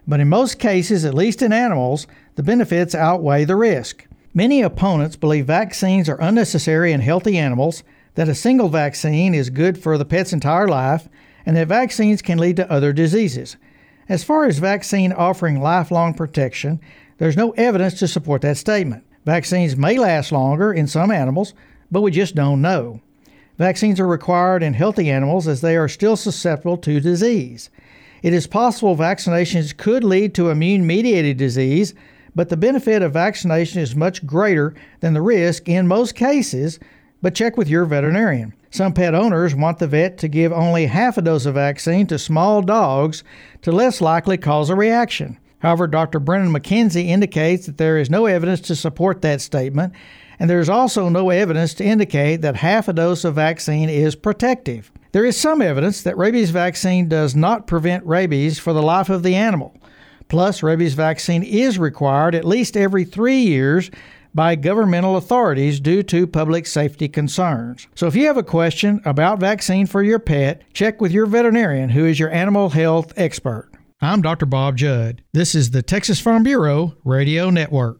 but 0.05 0.19
in 0.19 0.29
most 0.29 0.59
cases, 0.59 1.03
at 1.03 1.15
least 1.15 1.41
in 1.41 1.51
animals, 1.51 2.05
the 2.35 2.43
benefits 2.43 2.93
outweigh 2.93 3.45
the 3.45 3.55
risk. 3.55 4.05
Many 4.35 4.61
opponents 4.61 5.15
believe 5.15 5.47
vaccines 5.47 6.07
are 6.07 6.21
unnecessary 6.21 6.91
in 6.91 7.01
healthy 7.01 7.39
animals, 7.39 7.81
that 8.13 8.29
a 8.29 8.35
single 8.35 8.69
vaccine 8.69 9.33
is 9.33 9.49
good 9.49 9.79
for 9.79 9.97
the 9.97 10.05
pet's 10.05 10.31
entire 10.31 10.67
life, 10.67 11.09
and 11.45 11.55
that 11.55 11.67
vaccines 11.67 12.21
can 12.21 12.37
lead 12.37 12.55
to 12.57 12.71
other 12.71 12.93
diseases. 12.93 13.57
As 14.07 14.23
far 14.23 14.45
as 14.45 14.59
vaccine 14.59 15.11
offering 15.11 15.61
lifelong 15.61 16.13
protection, 16.13 16.79
there's 17.17 17.37
no 17.37 17.51
evidence 17.51 17.97
to 17.99 18.07
support 18.07 18.41
that 18.41 18.57
statement. 18.57 19.03
Vaccines 19.25 19.75
may 19.75 19.97
last 19.97 20.31
longer 20.31 20.71
in 20.71 20.87
some 20.87 21.11
animals, 21.11 21.53
but 21.91 22.01
we 22.01 22.11
just 22.11 22.35
don't 22.35 22.61
know. 22.61 23.01
Vaccines 23.57 23.99
are 23.99 24.07
required 24.07 24.61
in 24.61 24.73
healthy 24.73 25.09
animals 25.09 25.47
as 25.47 25.61
they 25.61 25.77
are 25.77 25.87
still 25.87 26.15
susceptible 26.15 26.77
to 26.77 26.99
disease. 26.99 27.69
It 28.21 28.33
is 28.33 28.47
possible 28.47 28.95
vaccinations 28.95 29.75
could 29.75 30.03
lead 30.03 30.35
to 30.35 30.49
immune 30.49 30.85
mediated 30.85 31.37
disease, 31.37 31.93
but 32.35 32.49
the 32.49 32.57
benefit 32.57 33.01
of 33.01 33.13
vaccination 33.13 33.81
is 33.81 33.95
much 33.95 34.25
greater 34.25 34.75
than 34.99 35.13
the 35.13 35.21
risk 35.21 35.69
in 35.69 35.87
most 35.87 36.15
cases. 36.15 36.79
But 37.25 37.33
check 37.33 37.57
with 37.57 37.67
your 37.67 37.85
veterinarian. 37.85 38.53
Some 38.69 38.93
pet 38.93 39.15
owners 39.15 39.55
want 39.55 39.79
the 39.79 39.87
vet 39.87 40.19
to 40.19 40.27
give 40.27 40.51
only 40.51 40.85
half 40.85 41.17
a 41.17 41.23
dose 41.23 41.47
of 41.47 41.55
vaccine 41.55 42.05
to 42.05 42.19
small 42.19 42.61
dogs 42.61 43.23
to 43.63 43.71
less 43.71 43.99
likely 43.99 44.37
cause 44.37 44.69
a 44.69 44.75
reaction. 44.75 45.39
However, 45.57 45.87
Dr. 45.87 46.19
Brennen 46.19 46.55
McKenzie 46.55 47.07
indicates 47.07 47.65
that 47.65 47.79
there 47.79 47.97
is 47.97 48.11
no 48.11 48.27
evidence 48.27 48.61
to 48.61 48.75
support 48.75 49.23
that 49.23 49.41
statement, 49.41 49.93
and 50.37 50.47
there 50.47 50.59
is 50.59 50.69
also 50.69 51.09
no 51.09 51.31
evidence 51.31 51.73
to 51.73 51.83
indicate 51.83 52.43
that 52.43 52.57
half 52.57 52.87
a 52.87 52.93
dose 52.93 53.25
of 53.25 53.33
vaccine 53.33 53.89
is 53.89 54.15
protective. 54.15 54.91
There 55.11 55.25
is 55.25 55.35
some 55.35 55.63
evidence 55.63 56.03
that 56.03 56.19
rabies 56.19 56.51
vaccine 56.51 57.09
does 57.09 57.35
not 57.35 57.65
prevent 57.65 58.05
rabies 58.05 58.59
for 58.59 58.71
the 58.71 58.83
life 58.83 59.09
of 59.09 59.23
the 59.23 59.33
animal. 59.33 59.75
Plus, 60.27 60.61
rabies 60.61 60.93
vaccine 60.93 61.41
is 61.41 61.79
required 61.79 62.35
at 62.35 62.45
least 62.45 62.77
every 62.77 63.03
three 63.03 63.39
years 63.39 63.89
by 64.35 64.55
governmental 64.55 65.15
authorities 65.15 65.79
due 65.79 66.03
to 66.03 66.27
public 66.27 66.67
safety 66.67 67.07
concerns. 67.07 67.87
So 67.95 68.05
if 68.05 68.15
you 68.15 68.27
have 68.27 68.37
a 68.37 68.43
question 68.43 69.01
about 69.05 69.39
vaccine 69.39 69.87
for 69.87 70.03
your 70.03 70.19
pet, 70.19 70.61
check 70.73 70.99
with 70.99 71.13
your 71.13 71.25
veterinarian 71.25 71.89
who 71.89 72.05
is 72.05 72.19
your 72.19 72.29
animal 72.29 72.69
health 72.69 73.13
expert. 73.15 73.71
I'm 74.01 74.21
Dr. 74.21 74.45
Bob 74.45 74.75
Judd. 74.75 75.23
This 75.33 75.55
is 75.55 75.71
the 75.71 75.81
Texas 75.81 76.19
Farm 76.19 76.43
Bureau 76.43 76.95
Radio 77.05 77.49
Network. 77.49 77.99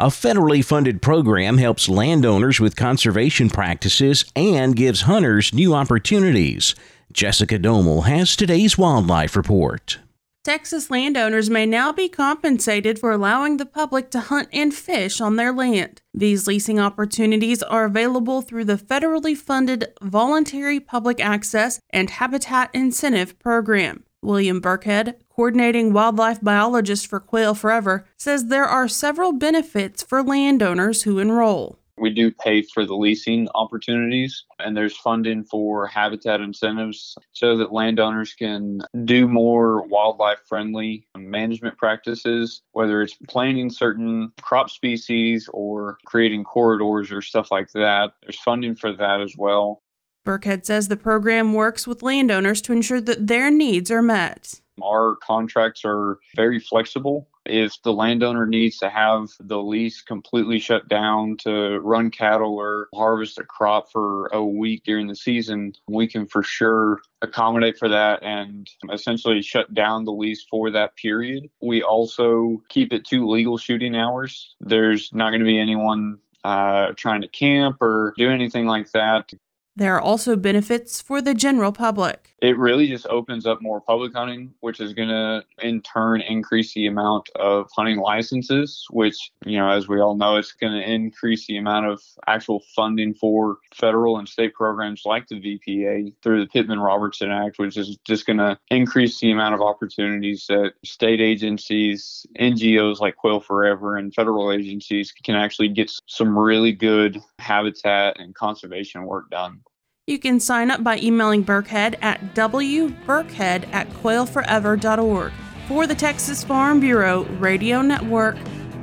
A 0.00 0.08
federally 0.08 0.64
funded 0.64 1.00
program 1.00 1.58
helps 1.58 1.88
landowners 1.88 2.60
with 2.60 2.76
conservation 2.76 3.48
practices 3.48 4.24
and 4.36 4.76
gives 4.76 5.02
hunters 5.02 5.54
new 5.54 5.74
opportunities. 5.74 6.74
Jessica 7.12 7.58
Domel 7.58 8.04
has 8.04 8.36
today's 8.36 8.76
wildlife 8.76 9.34
report. 9.34 9.98
Texas 10.48 10.90
landowners 10.90 11.50
may 11.50 11.66
now 11.66 11.92
be 11.92 12.08
compensated 12.08 12.98
for 12.98 13.12
allowing 13.12 13.58
the 13.58 13.66
public 13.66 14.10
to 14.10 14.18
hunt 14.18 14.48
and 14.50 14.72
fish 14.72 15.20
on 15.20 15.36
their 15.36 15.52
land. 15.52 16.00
These 16.14 16.46
leasing 16.46 16.80
opportunities 16.80 17.62
are 17.62 17.84
available 17.84 18.40
through 18.40 18.64
the 18.64 18.78
federally 18.78 19.36
funded 19.36 19.92
Voluntary 20.00 20.80
Public 20.80 21.20
Access 21.20 21.80
and 21.90 22.08
Habitat 22.08 22.70
Incentive 22.72 23.38
Program. 23.38 24.04
William 24.22 24.62
Burkhead, 24.62 25.16
coordinating 25.28 25.92
wildlife 25.92 26.40
biologist 26.40 27.08
for 27.08 27.20
Quail 27.20 27.54
Forever, 27.54 28.06
says 28.16 28.46
there 28.46 28.64
are 28.64 28.88
several 28.88 29.34
benefits 29.34 30.02
for 30.02 30.22
landowners 30.22 31.02
who 31.02 31.18
enroll. 31.18 31.78
We 32.00 32.10
do 32.10 32.30
pay 32.30 32.62
for 32.62 32.84
the 32.84 32.94
leasing 32.94 33.48
opportunities, 33.54 34.44
and 34.58 34.76
there's 34.76 34.96
funding 34.96 35.44
for 35.44 35.86
habitat 35.86 36.40
incentives 36.40 37.16
so 37.32 37.56
that 37.56 37.72
landowners 37.72 38.34
can 38.34 38.80
do 39.04 39.26
more 39.26 39.86
wildlife 39.86 40.40
friendly 40.48 41.06
management 41.16 41.76
practices, 41.78 42.62
whether 42.72 43.02
it's 43.02 43.14
planting 43.28 43.70
certain 43.70 44.32
crop 44.40 44.70
species 44.70 45.48
or 45.52 45.98
creating 46.06 46.44
corridors 46.44 47.10
or 47.10 47.22
stuff 47.22 47.50
like 47.50 47.70
that. 47.72 48.12
There's 48.22 48.38
funding 48.38 48.74
for 48.74 48.92
that 48.92 49.20
as 49.20 49.34
well. 49.36 49.82
Burkhead 50.26 50.66
says 50.66 50.88
the 50.88 50.96
program 50.96 51.54
works 51.54 51.86
with 51.86 52.02
landowners 52.02 52.60
to 52.62 52.72
ensure 52.72 53.00
that 53.00 53.26
their 53.26 53.50
needs 53.50 53.90
are 53.90 54.02
met. 54.02 54.60
Our 54.82 55.16
contracts 55.16 55.82
are 55.84 56.18
very 56.36 56.60
flexible 56.60 57.28
If 57.48 57.80
the 57.82 57.92
landowner 57.92 58.46
needs 58.46 58.78
to 58.78 58.90
have 58.90 59.28
the 59.40 59.60
lease 59.60 60.02
completely 60.02 60.58
shut 60.58 60.88
down 60.88 61.36
to 61.38 61.78
run 61.80 62.10
cattle 62.10 62.56
or 62.56 62.88
harvest 62.94 63.38
a 63.38 63.44
crop 63.44 63.90
for 63.90 64.26
a 64.28 64.44
week 64.44 64.84
during 64.84 65.06
the 65.06 65.16
season, 65.16 65.72
we 65.88 66.06
can 66.06 66.26
for 66.26 66.42
sure 66.42 67.00
accommodate 67.22 67.78
for 67.78 67.88
that 67.88 68.22
and 68.22 68.68
essentially 68.92 69.42
shut 69.42 69.72
down 69.74 70.04
the 70.04 70.12
lease 70.12 70.44
for 70.48 70.70
that 70.70 70.96
period. 70.96 71.48
We 71.60 71.82
also 71.82 72.62
keep 72.68 72.92
it 72.92 73.04
to 73.06 73.28
legal 73.28 73.58
shooting 73.58 73.96
hours. 73.96 74.54
There's 74.60 75.12
not 75.12 75.30
going 75.30 75.40
to 75.40 75.46
be 75.46 75.58
anyone 75.58 76.18
uh, 76.44 76.92
trying 76.96 77.22
to 77.22 77.28
camp 77.28 77.80
or 77.80 78.14
do 78.16 78.30
anything 78.30 78.66
like 78.66 78.90
that. 78.92 79.32
There 79.78 79.94
are 79.94 80.00
also 80.00 80.34
benefits 80.34 81.00
for 81.00 81.22
the 81.22 81.34
general 81.34 81.70
public. 81.70 82.34
It 82.40 82.56
really 82.56 82.86
just 82.86 83.06
opens 83.06 83.46
up 83.46 83.60
more 83.60 83.80
public 83.80 84.14
hunting, 84.14 84.54
which 84.60 84.80
is 84.80 84.92
going 84.92 85.08
to 85.08 85.42
in 85.60 85.82
turn 85.82 86.20
increase 86.20 86.72
the 86.72 86.86
amount 86.86 87.28
of 87.34 87.68
hunting 87.74 87.98
licenses, 87.98 88.86
which, 88.90 89.32
you 89.44 89.58
know, 89.58 89.68
as 89.68 89.88
we 89.88 90.00
all 90.00 90.16
know, 90.16 90.36
it's 90.36 90.52
going 90.52 90.72
to 90.72 90.88
increase 90.88 91.46
the 91.46 91.56
amount 91.56 91.86
of 91.86 92.00
actual 92.28 92.62
funding 92.76 93.14
for 93.14 93.58
federal 93.74 94.18
and 94.18 94.28
state 94.28 94.54
programs 94.54 95.02
like 95.04 95.26
the 95.26 95.40
VPA 95.40 96.14
through 96.22 96.40
the 96.40 96.50
Pittman 96.50 96.78
Robertson 96.78 97.30
Act, 97.30 97.58
which 97.58 97.76
is 97.76 97.96
just 98.04 98.26
going 98.26 98.38
to 98.38 98.58
increase 98.70 99.18
the 99.18 99.32
amount 99.32 99.54
of 99.54 99.60
opportunities 99.60 100.46
that 100.48 100.74
state 100.84 101.20
agencies, 101.20 102.24
NGOs 102.38 103.00
like 103.00 103.16
Quail 103.16 103.40
Forever, 103.40 103.96
and 103.96 104.14
federal 104.14 104.52
agencies 104.52 105.12
can 105.24 105.34
actually 105.34 105.68
get 105.68 105.90
some 106.06 106.38
really 106.38 106.72
good 106.72 107.20
habitat 107.38 108.18
and 108.20 108.34
conservation 108.34 109.04
work 109.04 109.28
done. 109.30 109.60
You 110.08 110.18
can 110.18 110.40
sign 110.40 110.70
up 110.70 110.82
by 110.82 110.96
emailing 111.00 111.44
Burkhead 111.44 111.96
at 112.00 112.34
wburkhead 112.34 113.70
at 113.74 113.90
quailforever.org. 113.90 115.32
For 115.68 115.86
the 115.86 115.94
Texas 115.94 116.42
Farm 116.42 116.80
Bureau 116.80 117.24
Radio 117.38 117.82
Network, 117.82 118.38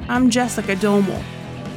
I'm 0.08 0.30
Jessica 0.30 0.76
Domel. 0.76 1.24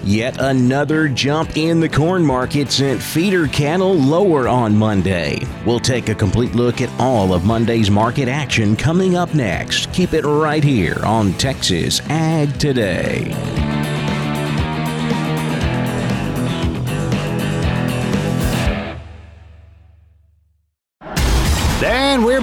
Yet 0.05 0.39
another 0.39 1.09
jump 1.09 1.57
in 1.57 1.81
the 1.81 1.89
corn 1.89 2.27
market 2.27 2.71
sent 2.71 3.03
feeder 3.03 3.47
cattle 3.49 3.95
lower 3.95 4.49
on 4.49 4.77
Monday. 4.77 5.41
We'll 5.65 5.81
take 5.81 6.11
a 6.11 6.15
complete 6.15 6.55
look 6.55 6.83
at 6.83 6.91
all 7.01 7.33
of 7.33 7.47
Monday's 7.47 7.91
market 7.91 8.29
action 8.29 8.77
coming 8.77 9.17
up 9.17 9.35
next. 9.35 9.91
Keep 9.95 10.13
it 10.13 10.27
right 10.27 10.63
here 10.63 11.01
on 11.07 11.33
Texas 11.33 12.03
Ag 12.11 12.59
Today. 12.59 13.68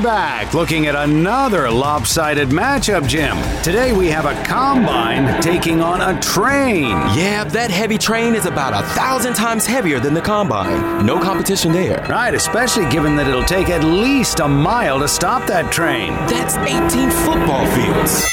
Back 0.05 0.53
looking 0.53 0.85
at 0.85 0.93
another 0.93 1.67
lopsided 1.67 2.49
matchup, 2.49 3.07
Jim. 3.07 3.35
Today 3.63 3.91
we 3.91 4.07
have 4.07 4.25
a 4.25 4.43
combine 4.43 5.41
taking 5.41 5.81
on 5.81 5.99
a 5.99 6.21
train. 6.21 6.91
Yeah, 7.17 7.43
that 7.45 7.71
heavy 7.71 7.97
train 7.97 8.35
is 8.35 8.45
about 8.45 8.73
a 8.75 8.85
thousand 8.89 9.33
times 9.33 9.65
heavier 9.65 9.99
than 9.99 10.13
the 10.13 10.21
combine. 10.21 11.03
No 11.03 11.19
competition 11.19 11.71
there. 11.71 12.05
Right, 12.07 12.35
especially 12.35 12.87
given 12.91 13.15
that 13.15 13.27
it'll 13.27 13.43
take 13.43 13.69
at 13.69 13.83
least 13.83 14.41
a 14.41 14.47
mile 14.47 14.99
to 14.99 15.07
stop 15.07 15.47
that 15.47 15.71
train. 15.71 16.13
That's 16.29 16.55
18 16.55 17.09
football 17.25 17.65
fields. 17.73 18.23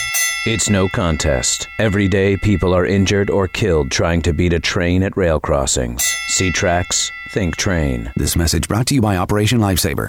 It's 0.44 0.68
no 0.68 0.90
contest. 0.90 1.68
Every 1.78 2.06
day, 2.06 2.36
people 2.36 2.74
are 2.74 2.84
injured 2.84 3.30
or 3.30 3.48
killed 3.48 3.90
trying 3.90 4.20
to 4.22 4.34
beat 4.34 4.52
a 4.52 4.60
train 4.60 5.02
at 5.02 5.16
rail 5.16 5.40
crossings. 5.40 6.04
See 6.28 6.52
tracks, 6.52 7.10
think 7.30 7.56
train. 7.56 8.12
This 8.14 8.36
message 8.36 8.68
brought 8.68 8.88
to 8.88 8.94
you 8.94 9.00
by 9.00 9.16
Operation 9.16 9.58
Lifesaver. 9.58 10.08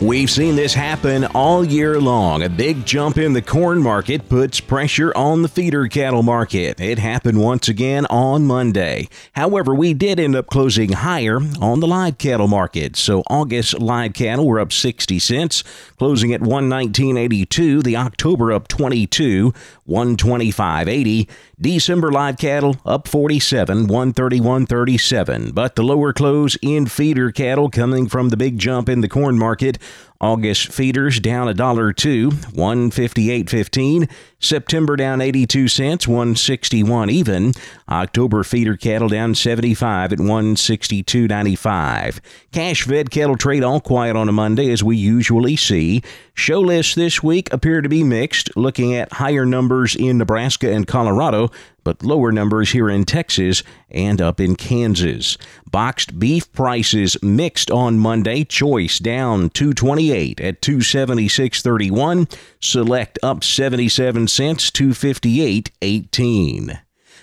We've 0.00 0.30
seen 0.30 0.56
this 0.56 0.74
happen 0.74 1.24
all 1.24 1.64
year 1.64 1.98
long. 1.98 2.42
A 2.42 2.50
big 2.50 2.84
jump 2.84 3.16
in 3.16 3.32
the 3.32 3.40
corn 3.40 3.82
market 3.82 4.28
puts 4.28 4.60
pressure 4.60 5.10
on 5.16 5.40
the 5.40 5.48
feeder 5.48 5.88
cattle 5.88 6.22
market. 6.22 6.78
It 6.78 6.98
happened 6.98 7.40
once 7.40 7.66
again 7.68 8.04
on 8.06 8.46
Monday. 8.46 9.08
However, 9.32 9.74
we 9.74 9.94
did 9.94 10.20
end 10.20 10.36
up 10.36 10.48
closing 10.48 10.92
higher 10.92 11.38
on 11.62 11.80
the 11.80 11.86
live 11.86 12.18
cattle 12.18 12.46
market. 12.46 12.94
So 12.96 13.22
August 13.30 13.78
live 13.80 14.12
cattle 14.12 14.46
were 14.46 14.60
up 14.60 14.70
60 14.70 15.18
cents, 15.18 15.64
closing 15.96 16.30
at 16.34 16.42
119.82. 16.42 17.82
The 17.82 17.96
October 17.96 18.52
up 18.52 18.68
22, 18.68 19.54
125.80. 19.88 21.26
December 21.58 22.12
live 22.12 22.36
cattle 22.36 22.76
up 22.84 23.08
47, 23.08 23.86
131.37. 23.86 25.54
But 25.54 25.74
the 25.74 25.82
lower 25.82 26.12
close 26.12 26.58
in 26.60 26.84
feeder 26.84 27.32
cattle 27.32 27.70
coming 27.70 28.08
from 28.08 28.28
the 28.28 28.36
big 28.36 28.58
jump 28.58 28.90
in 28.90 29.00
the 29.00 29.08
corn 29.08 29.38
market 29.38 29.78
August 30.20 30.70
feeders 30.72 31.20
down 31.20 31.46
a 31.48 31.54
dollar 31.54 31.92
two, 31.92 32.30
158.15. 32.30 34.10
September 34.38 34.96
down 34.96 35.20
82 35.20 35.68
cents, 35.68 36.08
161 36.08 37.10
even. 37.10 37.52
October 37.88 38.42
feeder 38.42 38.76
cattle 38.76 39.08
down 39.08 39.34
75 39.34 40.14
at 40.14 40.18
162.95. 40.18 42.20
Cash 42.52 42.82
fed 42.84 43.10
cattle 43.10 43.36
trade 43.36 43.62
all 43.62 43.80
quiet 43.80 44.16
on 44.16 44.28
a 44.28 44.32
Monday 44.32 44.70
as 44.70 44.82
we 44.82 44.96
usually 44.96 45.56
see. 45.56 46.02
Show 46.34 46.60
lists 46.60 46.94
this 46.94 47.22
week 47.22 47.52
appear 47.52 47.82
to 47.82 47.88
be 47.88 48.02
mixed, 48.02 48.54
looking 48.56 48.94
at 48.94 49.12
higher 49.14 49.46
numbers 49.46 49.96
in 49.96 50.18
Nebraska 50.18 50.70
and 50.72 50.86
Colorado, 50.86 51.50
but 51.86 52.02
lower 52.02 52.32
numbers 52.32 52.72
here 52.72 52.90
in 52.90 53.04
Texas 53.04 53.62
and 53.88 54.20
up 54.20 54.40
in 54.40 54.56
Kansas. 54.56 55.38
Boxed 55.70 56.18
beef 56.18 56.52
prices 56.52 57.16
mixed 57.22 57.70
on 57.70 57.96
Monday. 57.96 58.42
Choice 58.42 58.98
down 58.98 59.50
228 59.50 60.40
at 60.40 60.60
276.31. 60.60 62.36
Select 62.60 63.20
up 63.22 63.44
77 63.44 64.26
cents, 64.26 64.68
258.18. 64.72 66.80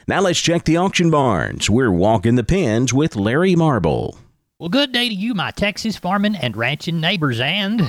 Now 0.08 0.22
let's 0.22 0.40
check 0.40 0.64
the 0.64 0.78
auction 0.78 1.12
barns. 1.12 1.70
We're 1.70 1.92
walking 1.92 2.36
the 2.36 2.46
pens 2.46 2.94
with 2.94 3.18
Larry 3.18 3.58
Marble. 3.58 4.18
Well, 4.60 4.70
good 4.70 4.94
day 4.94 5.10
to 5.10 5.14
you, 5.14 5.34
my 5.34 5.52
Texas 5.52 5.98
farming 5.98 6.38
and 6.38 6.56
ranching 6.56 7.02
neighbors, 7.02 7.42
and 7.42 7.82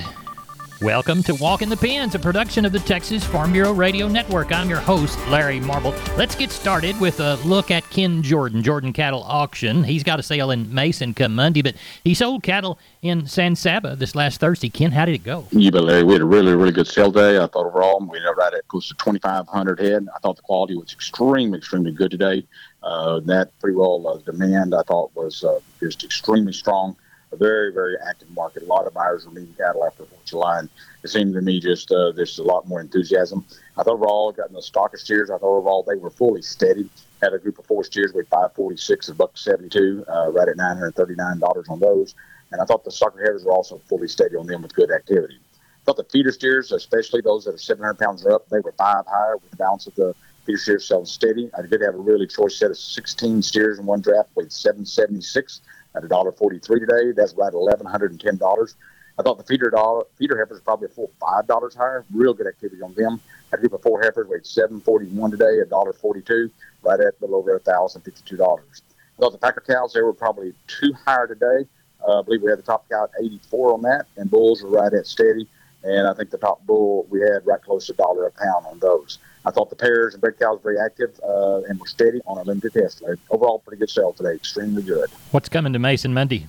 Welcome 0.81 1.23
to 1.23 1.35
Walk 1.35 1.61
in 1.61 1.69
the 1.69 1.77
Pens, 1.77 2.15
a 2.15 2.19
production 2.19 2.65
of 2.65 2.73
the 2.73 2.79
Texas 2.79 3.23
Farm 3.23 3.53
Bureau 3.53 3.71
Radio 3.71 4.09
Network. 4.09 4.51
I'm 4.51 4.69
your 4.69 4.81
host, 4.81 5.17
Larry 5.29 5.61
Marble. 5.61 5.91
Let's 6.17 6.35
get 6.35 6.51
started 6.51 6.99
with 6.99 7.21
a 7.21 7.35
look 7.45 7.71
at 7.71 7.89
Ken 7.91 8.21
Jordan, 8.21 8.61
Jordan 8.61 8.91
Cattle 8.91 9.23
Auction. 9.23 9.85
He's 9.85 10.03
got 10.03 10.19
a 10.19 10.23
sale 10.23 10.51
in 10.51 10.73
Mason 10.73 11.13
come 11.13 11.33
Monday, 11.33 11.61
but 11.61 11.75
he 12.03 12.13
sold 12.13 12.43
cattle 12.43 12.77
in 13.01 13.25
San 13.25 13.55
Saba 13.55 13.95
this 13.95 14.15
last 14.15 14.41
Thursday. 14.41 14.67
Ken, 14.67 14.91
how 14.91 15.05
did 15.05 15.15
it 15.15 15.23
go? 15.23 15.47
Yeah, 15.51 15.69
but 15.69 15.85
Larry, 15.85 16.03
we 16.03 16.11
had 16.11 16.21
a 16.21 16.25
really, 16.25 16.53
really 16.53 16.73
good 16.73 16.87
sale 16.87 17.09
day. 17.09 17.37
I 17.37 17.47
thought 17.47 17.67
overall 17.67 18.05
we 18.05 18.19
up 18.25 18.35
right 18.35 18.53
at 18.53 18.67
close 18.67 18.89
to 18.89 18.95
2,500 18.95 19.79
head. 19.79 20.05
I 20.13 20.19
thought 20.19 20.35
the 20.35 20.41
quality 20.41 20.75
was 20.75 20.91
extremely, 20.91 21.57
extremely 21.57 21.93
good 21.93 22.11
today. 22.11 22.45
Uh, 22.83 23.21
that 23.21 23.57
pretty 23.61 23.77
well 23.77 24.05
uh, 24.05 24.17
demand 24.29 24.75
I 24.75 24.81
thought 24.81 25.15
was 25.15 25.41
uh, 25.41 25.61
just 25.79 26.03
extremely 26.03 26.51
strong 26.51 26.97
a 27.31 27.37
very, 27.37 27.71
very 27.73 27.95
active 28.07 28.29
market. 28.31 28.63
A 28.63 28.65
lot 28.65 28.87
of 28.87 28.93
buyers 28.93 29.25
were 29.25 29.31
meeting 29.31 29.53
cattle 29.57 29.85
after 29.85 30.03
4th 30.03 30.11
of 30.11 30.25
July, 30.25 30.59
and 30.59 30.69
it 31.03 31.09
seemed 31.09 31.33
to 31.33 31.41
me 31.41 31.59
just 31.59 31.91
uh, 31.91 32.11
there's 32.11 32.39
a 32.39 32.43
lot 32.43 32.67
more 32.67 32.81
enthusiasm. 32.81 33.45
I 33.77 33.83
thought 33.83 33.93
overall, 33.93 34.31
got 34.31 34.47
in 34.47 34.53
the 34.53 34.61
stocker 34.61 34.97
steers, 34.97 35.29
I 35.29 35.37
thought 35.37 35.57
overall 35.57 35.83
they 35.83 35.95
were 35.95 36.09
fully 36.09 36.41
steady. 36.41 36.89
Had 37.21 37.33
a 37.33 37.39
group 37.39 37.59
of 37.59 37.65
four 37.65 37.83
steers 37.83 38.13
with 38.13 38.27
546 38.29 39.09
and 39.09 39.17
buck 39.17 39.37
72, 39.37 40.05
uh, 40.07 40.31
right 40.31 40.47
at 40.47 40.57
$939 40.57 41.69
on 41.69 41.79
those. 41.79 42.15
And 42.51 42.61
I 42.61 42.65
thought 42.65 42.83
the 42.83 42.91
stocker 42.91 43.19
headers 43.19 43.43
were 43.43 43.51
also 43.51 43.81
fully 43.87 44.07
steady 44.07 44.35
on 44.35 44.47
them 44.47 44.61
with 44.61 44.73
good 44.75 44.91
activity. 44.91 45.39
I 45.55 45.85
thought 45.85 45.97
the 45.97 46.03
feeder 46.05 46.31
steers, 46.31 46.71
especially 46.71 47.21
those 47.21 47.45
that 47.45 47.55
are 47.55 47.59
700 47.59 47.99
pounds 47.99 48.25
or 48.25 48.33
up, 48.33 48.47
they 48.49 48.59
were 48.59 48.73
five 48.73 49.05
higher 49.07 49.37
with 49.37 49.51
the 49.51 49.57
balance 49.57 49.87
of 49.87 49.95
the 49.95 50.15
feeder 50.45 50.57
steers 50.57 50.87
selling 50.87 51.05
steady. 51.05 51.49
I 51.57 51.61
did 51.63 51.81
have 51.81 51.95
a 51.95 51.99
really 51.99 52.27
choice 52.27 52.57
set 52.57 52.71
of 52.71 52.77
16 52.77 53.41
steers 53.41 53.79
in 53.79 53.85
one 53.85 54.01
draft, 54.01 54.29
weighed 54.35 54.51
776 54.51 55.61
at 55.95 56.03
a 56.03 56.07
dollar 56.07 56.31
forty-three 56.31 56.79
today. 56.79 57.11
That's 57.15 57.33
ten 57.33 58.37
dollars. 58.37 58.75
I 59.17 59.23
thought 59.23 59.37
the 59.37 59.43
feeder 59.45 59.69
dollar, 59.69 60.03
feeder 60.17 60.37
heifers 60.37 60.59
probably 60.61 60.87
a 60.87 60.89
full 60.89 61.11
five 61.19 61.47
dollars 61.47 61.75
higher. 61.75 62.05
Real 62.13 62.33
good 62.33 62.47
activity 62.47 62.81
on 62.81 62.93
them. 62.95 63.21
A 63.53 63.57
group 63.57 63.73
of 63.73 63.81
four 63.81 64.01
heifers 64.01 64.27
weighed 64.27 64.45
seven 64.45 64.81
forty-one 64.81 65.31
today, 65.31 65.59
a 65.59 65.65
dollar 65.65 65.93
forty-two, 65.93 66.51
right 66.83 66.99
at 66.99 67.05
a 67.05 67.15
little 67.21 67.37
over 67.37 67.55
a 67.55 67.59
thousand 67.59 68.01
fifty-two 68.01 68.37
dollars. 68.37 68.81
I 69.17 69.21
thought 69.21 69.31
the 69.31 69.37
packer 69.37 69.63
cows 69.65 69.93
they 69.93 70.01
were 70.01 70.13
probably 70.13 70.53
two 70.67 70.93
higher 71.05 71.27
today. 71.27 71.67
Uh, 72.05 72.19
I 72.19 72.21
believe 72.23 72.41
we 72.41 72.49
had 72.49 72.59
the 72.59 72.63
top 72.63 72.87
cow 72.89 73.05
at 73.05 73.23
84 73.23 73.73
on 73.73 73.81
that, 73.83 74.05
and 74.17 74.29
bulls 74.29 74.61
were 74.61 74.69
right 74.69 74.93
at 74.93 75.07
steady. 75.07 75.47
And 75.83 76.07
I 76.07 76.13
think 76.13 76.29
the 76.29 76.37
top 76.37 76.65
bull 76.65 77.07
we 77.09 77.21
had 77.21 77.45
right 77.45 77.61
close 77.61 77.87
to 77.87 77.93
a 77.93 77.95
dollar 77.95 78.27
a 78.27 78.31
pound 78.31 78.65
on 78.67 78.79
those. 78.79 79.19
I 79.45 79.51
thought 79.51 79.69
the 79.69 79.75
pairs 79.75 80.13
and 80.13 80.21
bred 80.21 80.39
cows 80.39 80.59
were 80.63 80.73
very 80.73 80.79
active 80.83 81.19
uh, 81.23 81.61
and 81.63 81.79
were 81.79 81.87
steady 81.87 82.21
on 82.25 82.37
our 82.37 82.43
limited 82.43 82.73
test. 82.73 83.03
Overall, 83.29 83.59
pretty 83.59 83.79
good 83.79 83.89
sale 83.89 84.13
today. 84.13 84.33
Extremely 84.33 84.81
good. 84.81 85.09
What's 85.31 85.49
coming 85.49 85.73
to 85.73 85.79
Mason 85.79 86.13
Monday? 86.13 86.47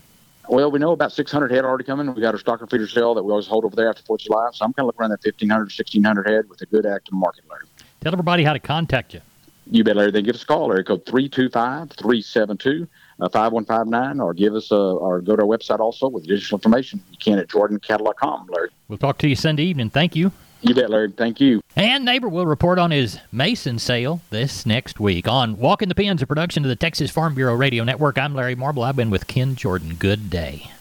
Well, 0.49 0.71
we 0.71 0.79
know 0.79 0.93
about 0.93 1.13
600 1.13 1.51
head 1.51 1.65
already 1.65 1.85
coming. 1.85 2.15
We 2.15 2.21
got 2.21 2.35
our 2.35 2.41
stocker 2.41 2.71
feeder 2.71 2.87
sale 2.87 3.15
that 3.15 3.23
we 3.23 3.31
always 3.31 3.49
hold 3.49 3.65
over 3.65 3.75
there 3.75 3.89
after 3.89 4.03
4th 4.03 4.15
of 4.15 4.21
July. 4.21 4.49
So 4.53 4.65
I'm 4.65 4.73
kind 4.73 4.85
of 4.85 4.87
looking 4.87 5.01
around 5.01 5.11
that 5.11 5.25
1,500, 5.25 5.65
1,600 5.65 6.29
head 6.29 6.49
with 6.49 6.63
a 6.63 6.67
good 6.67 6.87
active 6.87 7.15
market, 7.15 7.45
Larry. 7.51 7.67
Tell 8.01 8.13
everybody 8.13 8.45
how 8.45 8.53
to 8.53 8.61
contact 8.61 9.13
you. 9.13 9.21
You 9.69 9.83
bet, 9.83 9.97
Larry. 9.97 10.13
Then 10.13 10.23
give 10.23 10.37
us 10.37 10.45
a 10.45 10.47
call, 10.47 10.69
Larry 10.69 10.85
code 10.85 11.05
325 11.07 11.91
372 11.91 12.87
uh, 13.21 13.29
5159 13.29 14.21
or 14.21 14.35
give 14.35 14.55
us 14.55 14.71
a, 14.71 14.77
or 14.77 15.21
go 15.21 15.37
to 15.37 15.43
our 15.43 15.49
website 15.49 15.81
also 15.81 16.09
with 16.09 16.25
additional 16.25 16.59
information. 16.59 17.03
You 17.11 17.19
can 17.19 17.39
at 17.39 17.49
jordancattle.com, 17.49 18.49
Larry. 18.51 18.71
We'll 18.89 18.99
talk 18.99 19.19
to 19.19 19.29
you 19.29 19.35
Sunday 19.35 19.65
evening. 19.65 19.91
Thank 19.91 20.15
you. 20.15 20.33
You 20.67 20.75
bet, 20.75 20.91
Larry. 20.91 21.13
Thank 21.13 21.41
you. 21.41 21.61
And 21.77 22.05
Neighbor 22.05 22.29
will 22.29 22.45
report 22.45 22.81
on 22.81 22.91
his 22.91 23.21
Mason 23.31 23.79
sale 23.79 24.21
this 24.31 24.67
next 24.67 24.99
week 24.99 25.29
on 25.29 25.59
Walking 25.59 25.89
the 25.89 25.95
Pens, 25.95 26.23
a 26.23 26.27
production 26.27 26.65
of 26.65 26.69
the 26.69 26.75
Texas 26.75 27.09
Farm 27.09 27.37
Bureau 27.37 27.55
Radio 27.55 27.85
Network. 27.85 28.19
I'm 28.19 28.35
Larry 28.35 28.57
Marble. 28.57 28.83
I've 28.83 28.97
been 28.97 29.11
with 29.11 29.29
Ken 29.29 29.55
Jordan. 29.55 29.95
Good 29.95 30.29
day. 30.29 30.73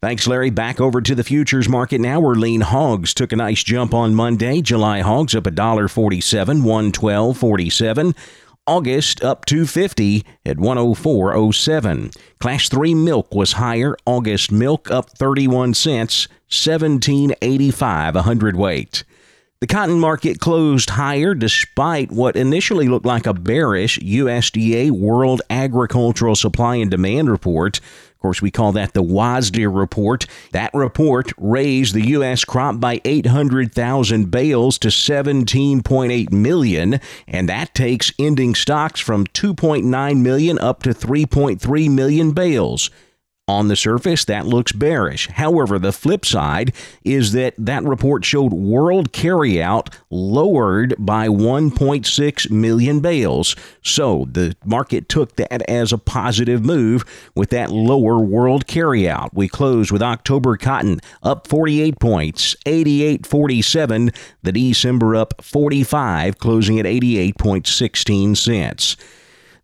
Thanks, 0.00 0.26
Larry. 0.26 0.48
Back 0.48 0.80
over 0.80 1.02
to 1.02 1.14
the 1.14 1.22
futures 1.22 1.68
market 1.68 2.00
now, 2.00 2.18
where 2.20 2.34
lean 2.34 2.62
hogs 2.62 3.12
took 3.12 3.32
a 3.32 3.36
nice 3.36 3.62
jump 3.62 3.92
on 3.92 4.14
Monday. 4.14 4.62
July 4.62 5.00
hogs 5.00 5.34
up 5.34 5.44
$1.47, 5.44 6.62
112.47. 6.62 8.16
August 8.66 9.22
up 9.22 9.44
250 9.44 10.24
at 10.46 10.56
104.07. 10.56 12.16
Class 12.38 12.68
3 12.70 12.94
milk 12.94 13.34
was 13.34 13.52
higher. 13.52 13.94
August 14.06 14.50
milk 14.50 14.90
up 14.90 15.10
31 15.10 15.74
cents, 15.74 16.28
17.85 16.48 18.14
a 18.14 18.22
hundredweight. 18.22 19.04
The 19.60 19.66
cotton 19.66 20.00
market 20.00 20.40
closed 20.40 20.88
higher 20.88 21.34
despite 21.34 22.10
what 22.10 22.34
initially 22.34 22.88
looked 22.88 23.04
like 23.04 23.26
a 23.26 23.34
bearish 23.34 23.98
USDA 23.98 24.90
World 24.90 25.42
Agricultural 25.50 26.34
Supply 26.34 26.76
and 26.76 26.90
Demand 26.90 27.30
report. 27.30 27.76
Of 27.76 28.18
course, 28.20 28.40
we 28.40 28.50
call 28.50 28.72
that 28.72 28.94
the 28.94 29.02
WASDE 29.02 29.66
report. 29.66 30.24
That 30.52 30.72
report 30.72 31.34
raised 31.36 31.92
the 31.92 32.06
U.S. 32.08 32.42
crop 32.42 32.80
by 32.80 33.02
800,000 33.04 34.30
bales 34.30 34.78
to 34.78 34.88
17.8 34.88 36.32
million, 36.32 36.98
and 37.28 37.46
that 37.50 37.74
takes 37.74 38.14
ending 38.18 38.54
stocks 38.54 38.98
from 38.98 39.26
2.9 39.26 40.22
million 40.22 40.58
up 40.58 40.82
to 40.84 40.94
3.3 40.94 41.90
million 41.90 42.32
bales. 42.32 42.88
On 43.50 43.66
the 43.66 43.74
surface, 43.74 44.24
that 44.26 44.46
looks 44.46 44.70
bearish. 44.70 45.26
However, 45.26 45.80
the 45.80 45.92
flip 45.92 46.24
side 46.24 46.72
is 47.02 47.32
that 47.32 47.52
that 47.58 47.82
report 47.82 48.24
showed 48.24 48.52
world 48.52 49.12
carryout 49.12 49.92
lowered 50.08 50.94
by 51.00 51.26
1.6 51.26 52.48
million 52.48 53.00
bales. 53.00 53.56
So 53.82 54.28
the 54.30 54.54
market 54.64 55.08
took 55.08 55.34
that 55.34 55.68
as 55.68 55.92
a 55.92 55.98
positive 55.98 56.64
move 56.64 57.04
with 57.34 57.50
that 57.50 57.72
lower 57.72 58.20
world 58.20 58.68
carryout. 58.68 59.30
We 59.32 59.48
closed 59.48 59.90
with 59.90 60.00
October 60.00 60.56
cotton 60.56 61.00
up 61.24 61.48
48 61.48 61.98
points, 61.98 62.54
88.47. 62.66 64.14
The 64.44 64.52
December 64.52 65.16
up 65.16 65.42
45, 65.42 66.38
closing 66.38 66.78
at 66.78 66.86
88.16 66.86 68.36
cents. 68.36 68.96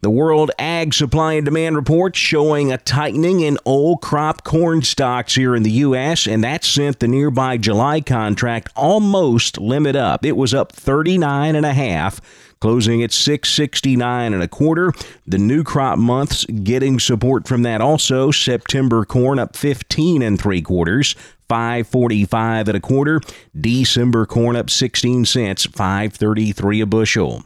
The 0.03 0.11
World 0.11 0.51
Ag 0.59 0.93
Supply 0.93 1.35
and 1.35 1.45
Demand 1.45 1.75
Report 1.75 2.15
showing 2.15 2.71
a 2.71 2.79
tightening 2.79 3.41
in 3.41 3.59
old 3.65 4.03
crop 4.03 4.45
corn 4.45 4.83
stocks 4.83 5.35
here 5.35 5.57
in 5.57 5.63
the 5.63 5.71
U.S., 5.71 6.27
and 6.27 6.45
that 6.45 6.65
sent 6.65 7.01
the 7.01 7.09
nearby 7.09 7.57
July 7.57 8.01
contract 8.01 8.71
almost 8.77 9.59
limit 9.59 9.97
up. 9.97 10.25
It 10.25 10.37
was 10.37 10.53
up 10.53 10.73
39 10.73 11.57
and 11.57 11.67
a 11.67 11.73
half 11.73 12.21
closing 12.61 13.03
at 13.03 13.13
669 13.13 14.35
and 14.35 14.43
a 14.43 14.49
quarter. 14.49 14.93
The 15.27 15.39
new 15.39 15.63
crop 15.63 15.99
months 15.99 16.45
getting 16.45 16.99
support 16.99 17.47
from 17.47 17.63
that 17.63 17.81
also. 17.81 18.31
September 18.31 19.05
corn 19.05 19.39
up 19.39 19.57
15 19.57 20.23
and 20.23 20.41
three 20.41 20.63
quarters. 20.63 21.15
545 21.49 22.69
and 22.69 22.77
a 22.77 22.81
quarter. 22.81 23.21
December 23.59 24.27
corn 24.27 24.57
up 24.57 24.69
16 24.69 25.25
cents, 25.25 25.65
533 25.67 26.81
a 26.81 26.87
bushel. 26.87 27.45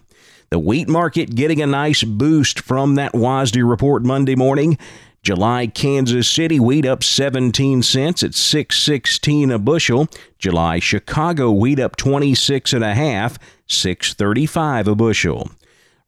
The 0.50 0.58
wheat 0.58 0.88
market 0.88 1.36
getting 1.36 1.62
a 1.62 1.66
nice 1.68 2.02
boost 2.02 2.58
from 2.58 2.96
that 2.96 3.12
WASDE 3.12 3.62
report 3.62 4.02
Monday 4.02 4.34
morning. 4.34 4.78
July 5.22 5.68
Kansas 5.68 6.28
City 6.28 6.58
wheat 6.58 6.84
up 6.84 7.04
17 7.04 7.84
cents 7.84 8.24
at 8.24 8.34
616 8.34 9.52
a 9.52 9.60
bushel. 9.60 10.08
July 10.40 10.80
Chicago 10.80 11.52
wheat 11.52 11.78
up 11.78 11.94
26 11.94 12.72
and 12.72 12.82
a 12.82 12.94
half, 12.94 13.38
635 13.68 14.88
a 14.88 14.96
bushel. 14.96 15.52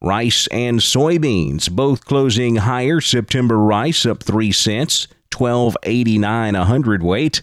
Rice 0.01 0.47
and 0.47 0.81
soybeans 0.81 1.71
both 1.71 2.03
closing 2.03 2.57
higher. 2.57 2.99
September 2.99 3.57
rice 3.57 4.05
up 4.05 4.23
3 4.23 4.51
cents, 4.51 5.07
1289 5.33 6.55
a 6.55 6.65
hundredweight. 6.65 7.41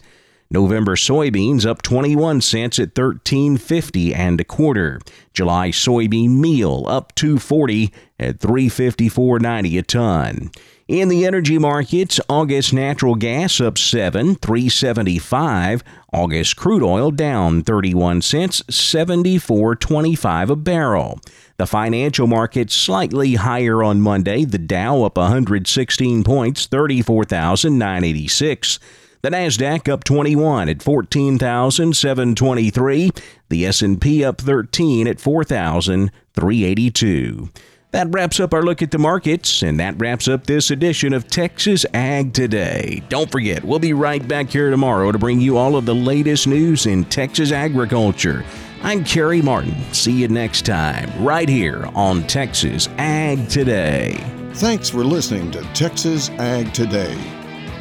November 0.53 0.97
soybeans 0.97 1.65
up 1.65 1.81
21 1.81 2.41
cents 2.41 2.81
at 2.81 2.95
13.50 2.95 4.17
and 4.17 4.41
a 4.41 4.45
quarter. 4.45 5.01
July 5.33 5.71
soybean 5.71 6.31
meal 6.31 6.85
up 6.89 7.15
240 7.15 7.93
at 8.19 8.41
354.90 8.41 9.79
a 9.79 9.83
ton. 9.83 10.51
In 10.89 11.09
the 11.09 11.25
energy 11.25 11.57
markets, 11.57 12.19
August 12.29 12.73
natural 12.73 13.15
gas 13.15 13.61
up 13.61 13.79
7, 13.79 14.35
375. 14.35 15.85
August 16.13 16.57
crude 16.57 16.83
oil 16.83 17.13
down 17.13 17.63
31 17.63 18.23
cents, 18.23 18.63
74.25 18.63 20.51
a 20.51 20.57
barrel. 20.57 21.21
The 21.59 21.67
financial 21.69 22.27
markets 22.27 22.75
slightly 22.75 23.37
higher 23.37 23.85
on 23.85 24.01
Monday. 24.01 24.45
The 24.45 24.59
Dow 24.59 25.05
up 25.05 25.17
116 25.17 26.25
points, 26.25 26.67
34,986. 26.67 28.81
The 29.23 29.29
Nasdaq 29.29 29.87
up 29.87 30.03
21 30.05 30.71
at 30.71 30.83
14,723. 30.83 33.11
The 33.51 33.67
S&P 33.67 34.25
up 34.25 34.41
13 34.41 35.07
at 35.07 35.21
4,382. 35.21 37.51
That 37.91 38.09
wraps 38.11 38.41
up 38.41 38.55
our 38.55 38.63
look 38.63 38.81
at 38.81 38.93
the 38.93 38.99
markets, 38.99 39.63
and 39.63 39.79
that 39.79 40.01
wraps 40.01 40.27
up 40.27 40.47
this 40.47 40.71
edition 40.71 41.13
of 41.13 41.27
Texas 41.27 41.85
Ag 41.93 42.33
Today. 42.33 43.03
Don't 43.11 43.31
forget, 43.31 43.63
we'll 43.63 43.79
be 43.79 43.93
right 43.93 44.27
back 44.27 44.49
here 44.49 44.71
tomorrow 44.71 45.13
to 45.13 45.19
bring 45.19 45.39
you 45.41 45.59
all 45.59 45.77
of 45.77 45.85
the 45.85 45.95
latest 45.95 46.47
news 46.47 46.87
in 46.87 47.05
Texas 47.05 47.53
agriculture. 47.53 48.43
I'm 48.83 49.05
Carey 49.05 49.43
Martin. 49.43 49.75
See 49.93 50.13
you 50.13 50.29
next 50.29 50.65
time, 50.65 51.13
right 51.23 51.49
here 51.49 51.91
on 51.95 52.27
Texas 52.27 52.89
Ag 52.97 53.51
Today. 53.51 54.15
Thanks 54.55 54.89
for 54.89 55.05
listening 55.05 55.51
to 55.51 55.61
Texas 55.75 56.31
Ag 56.31 56.73
Today. 56.73 57.19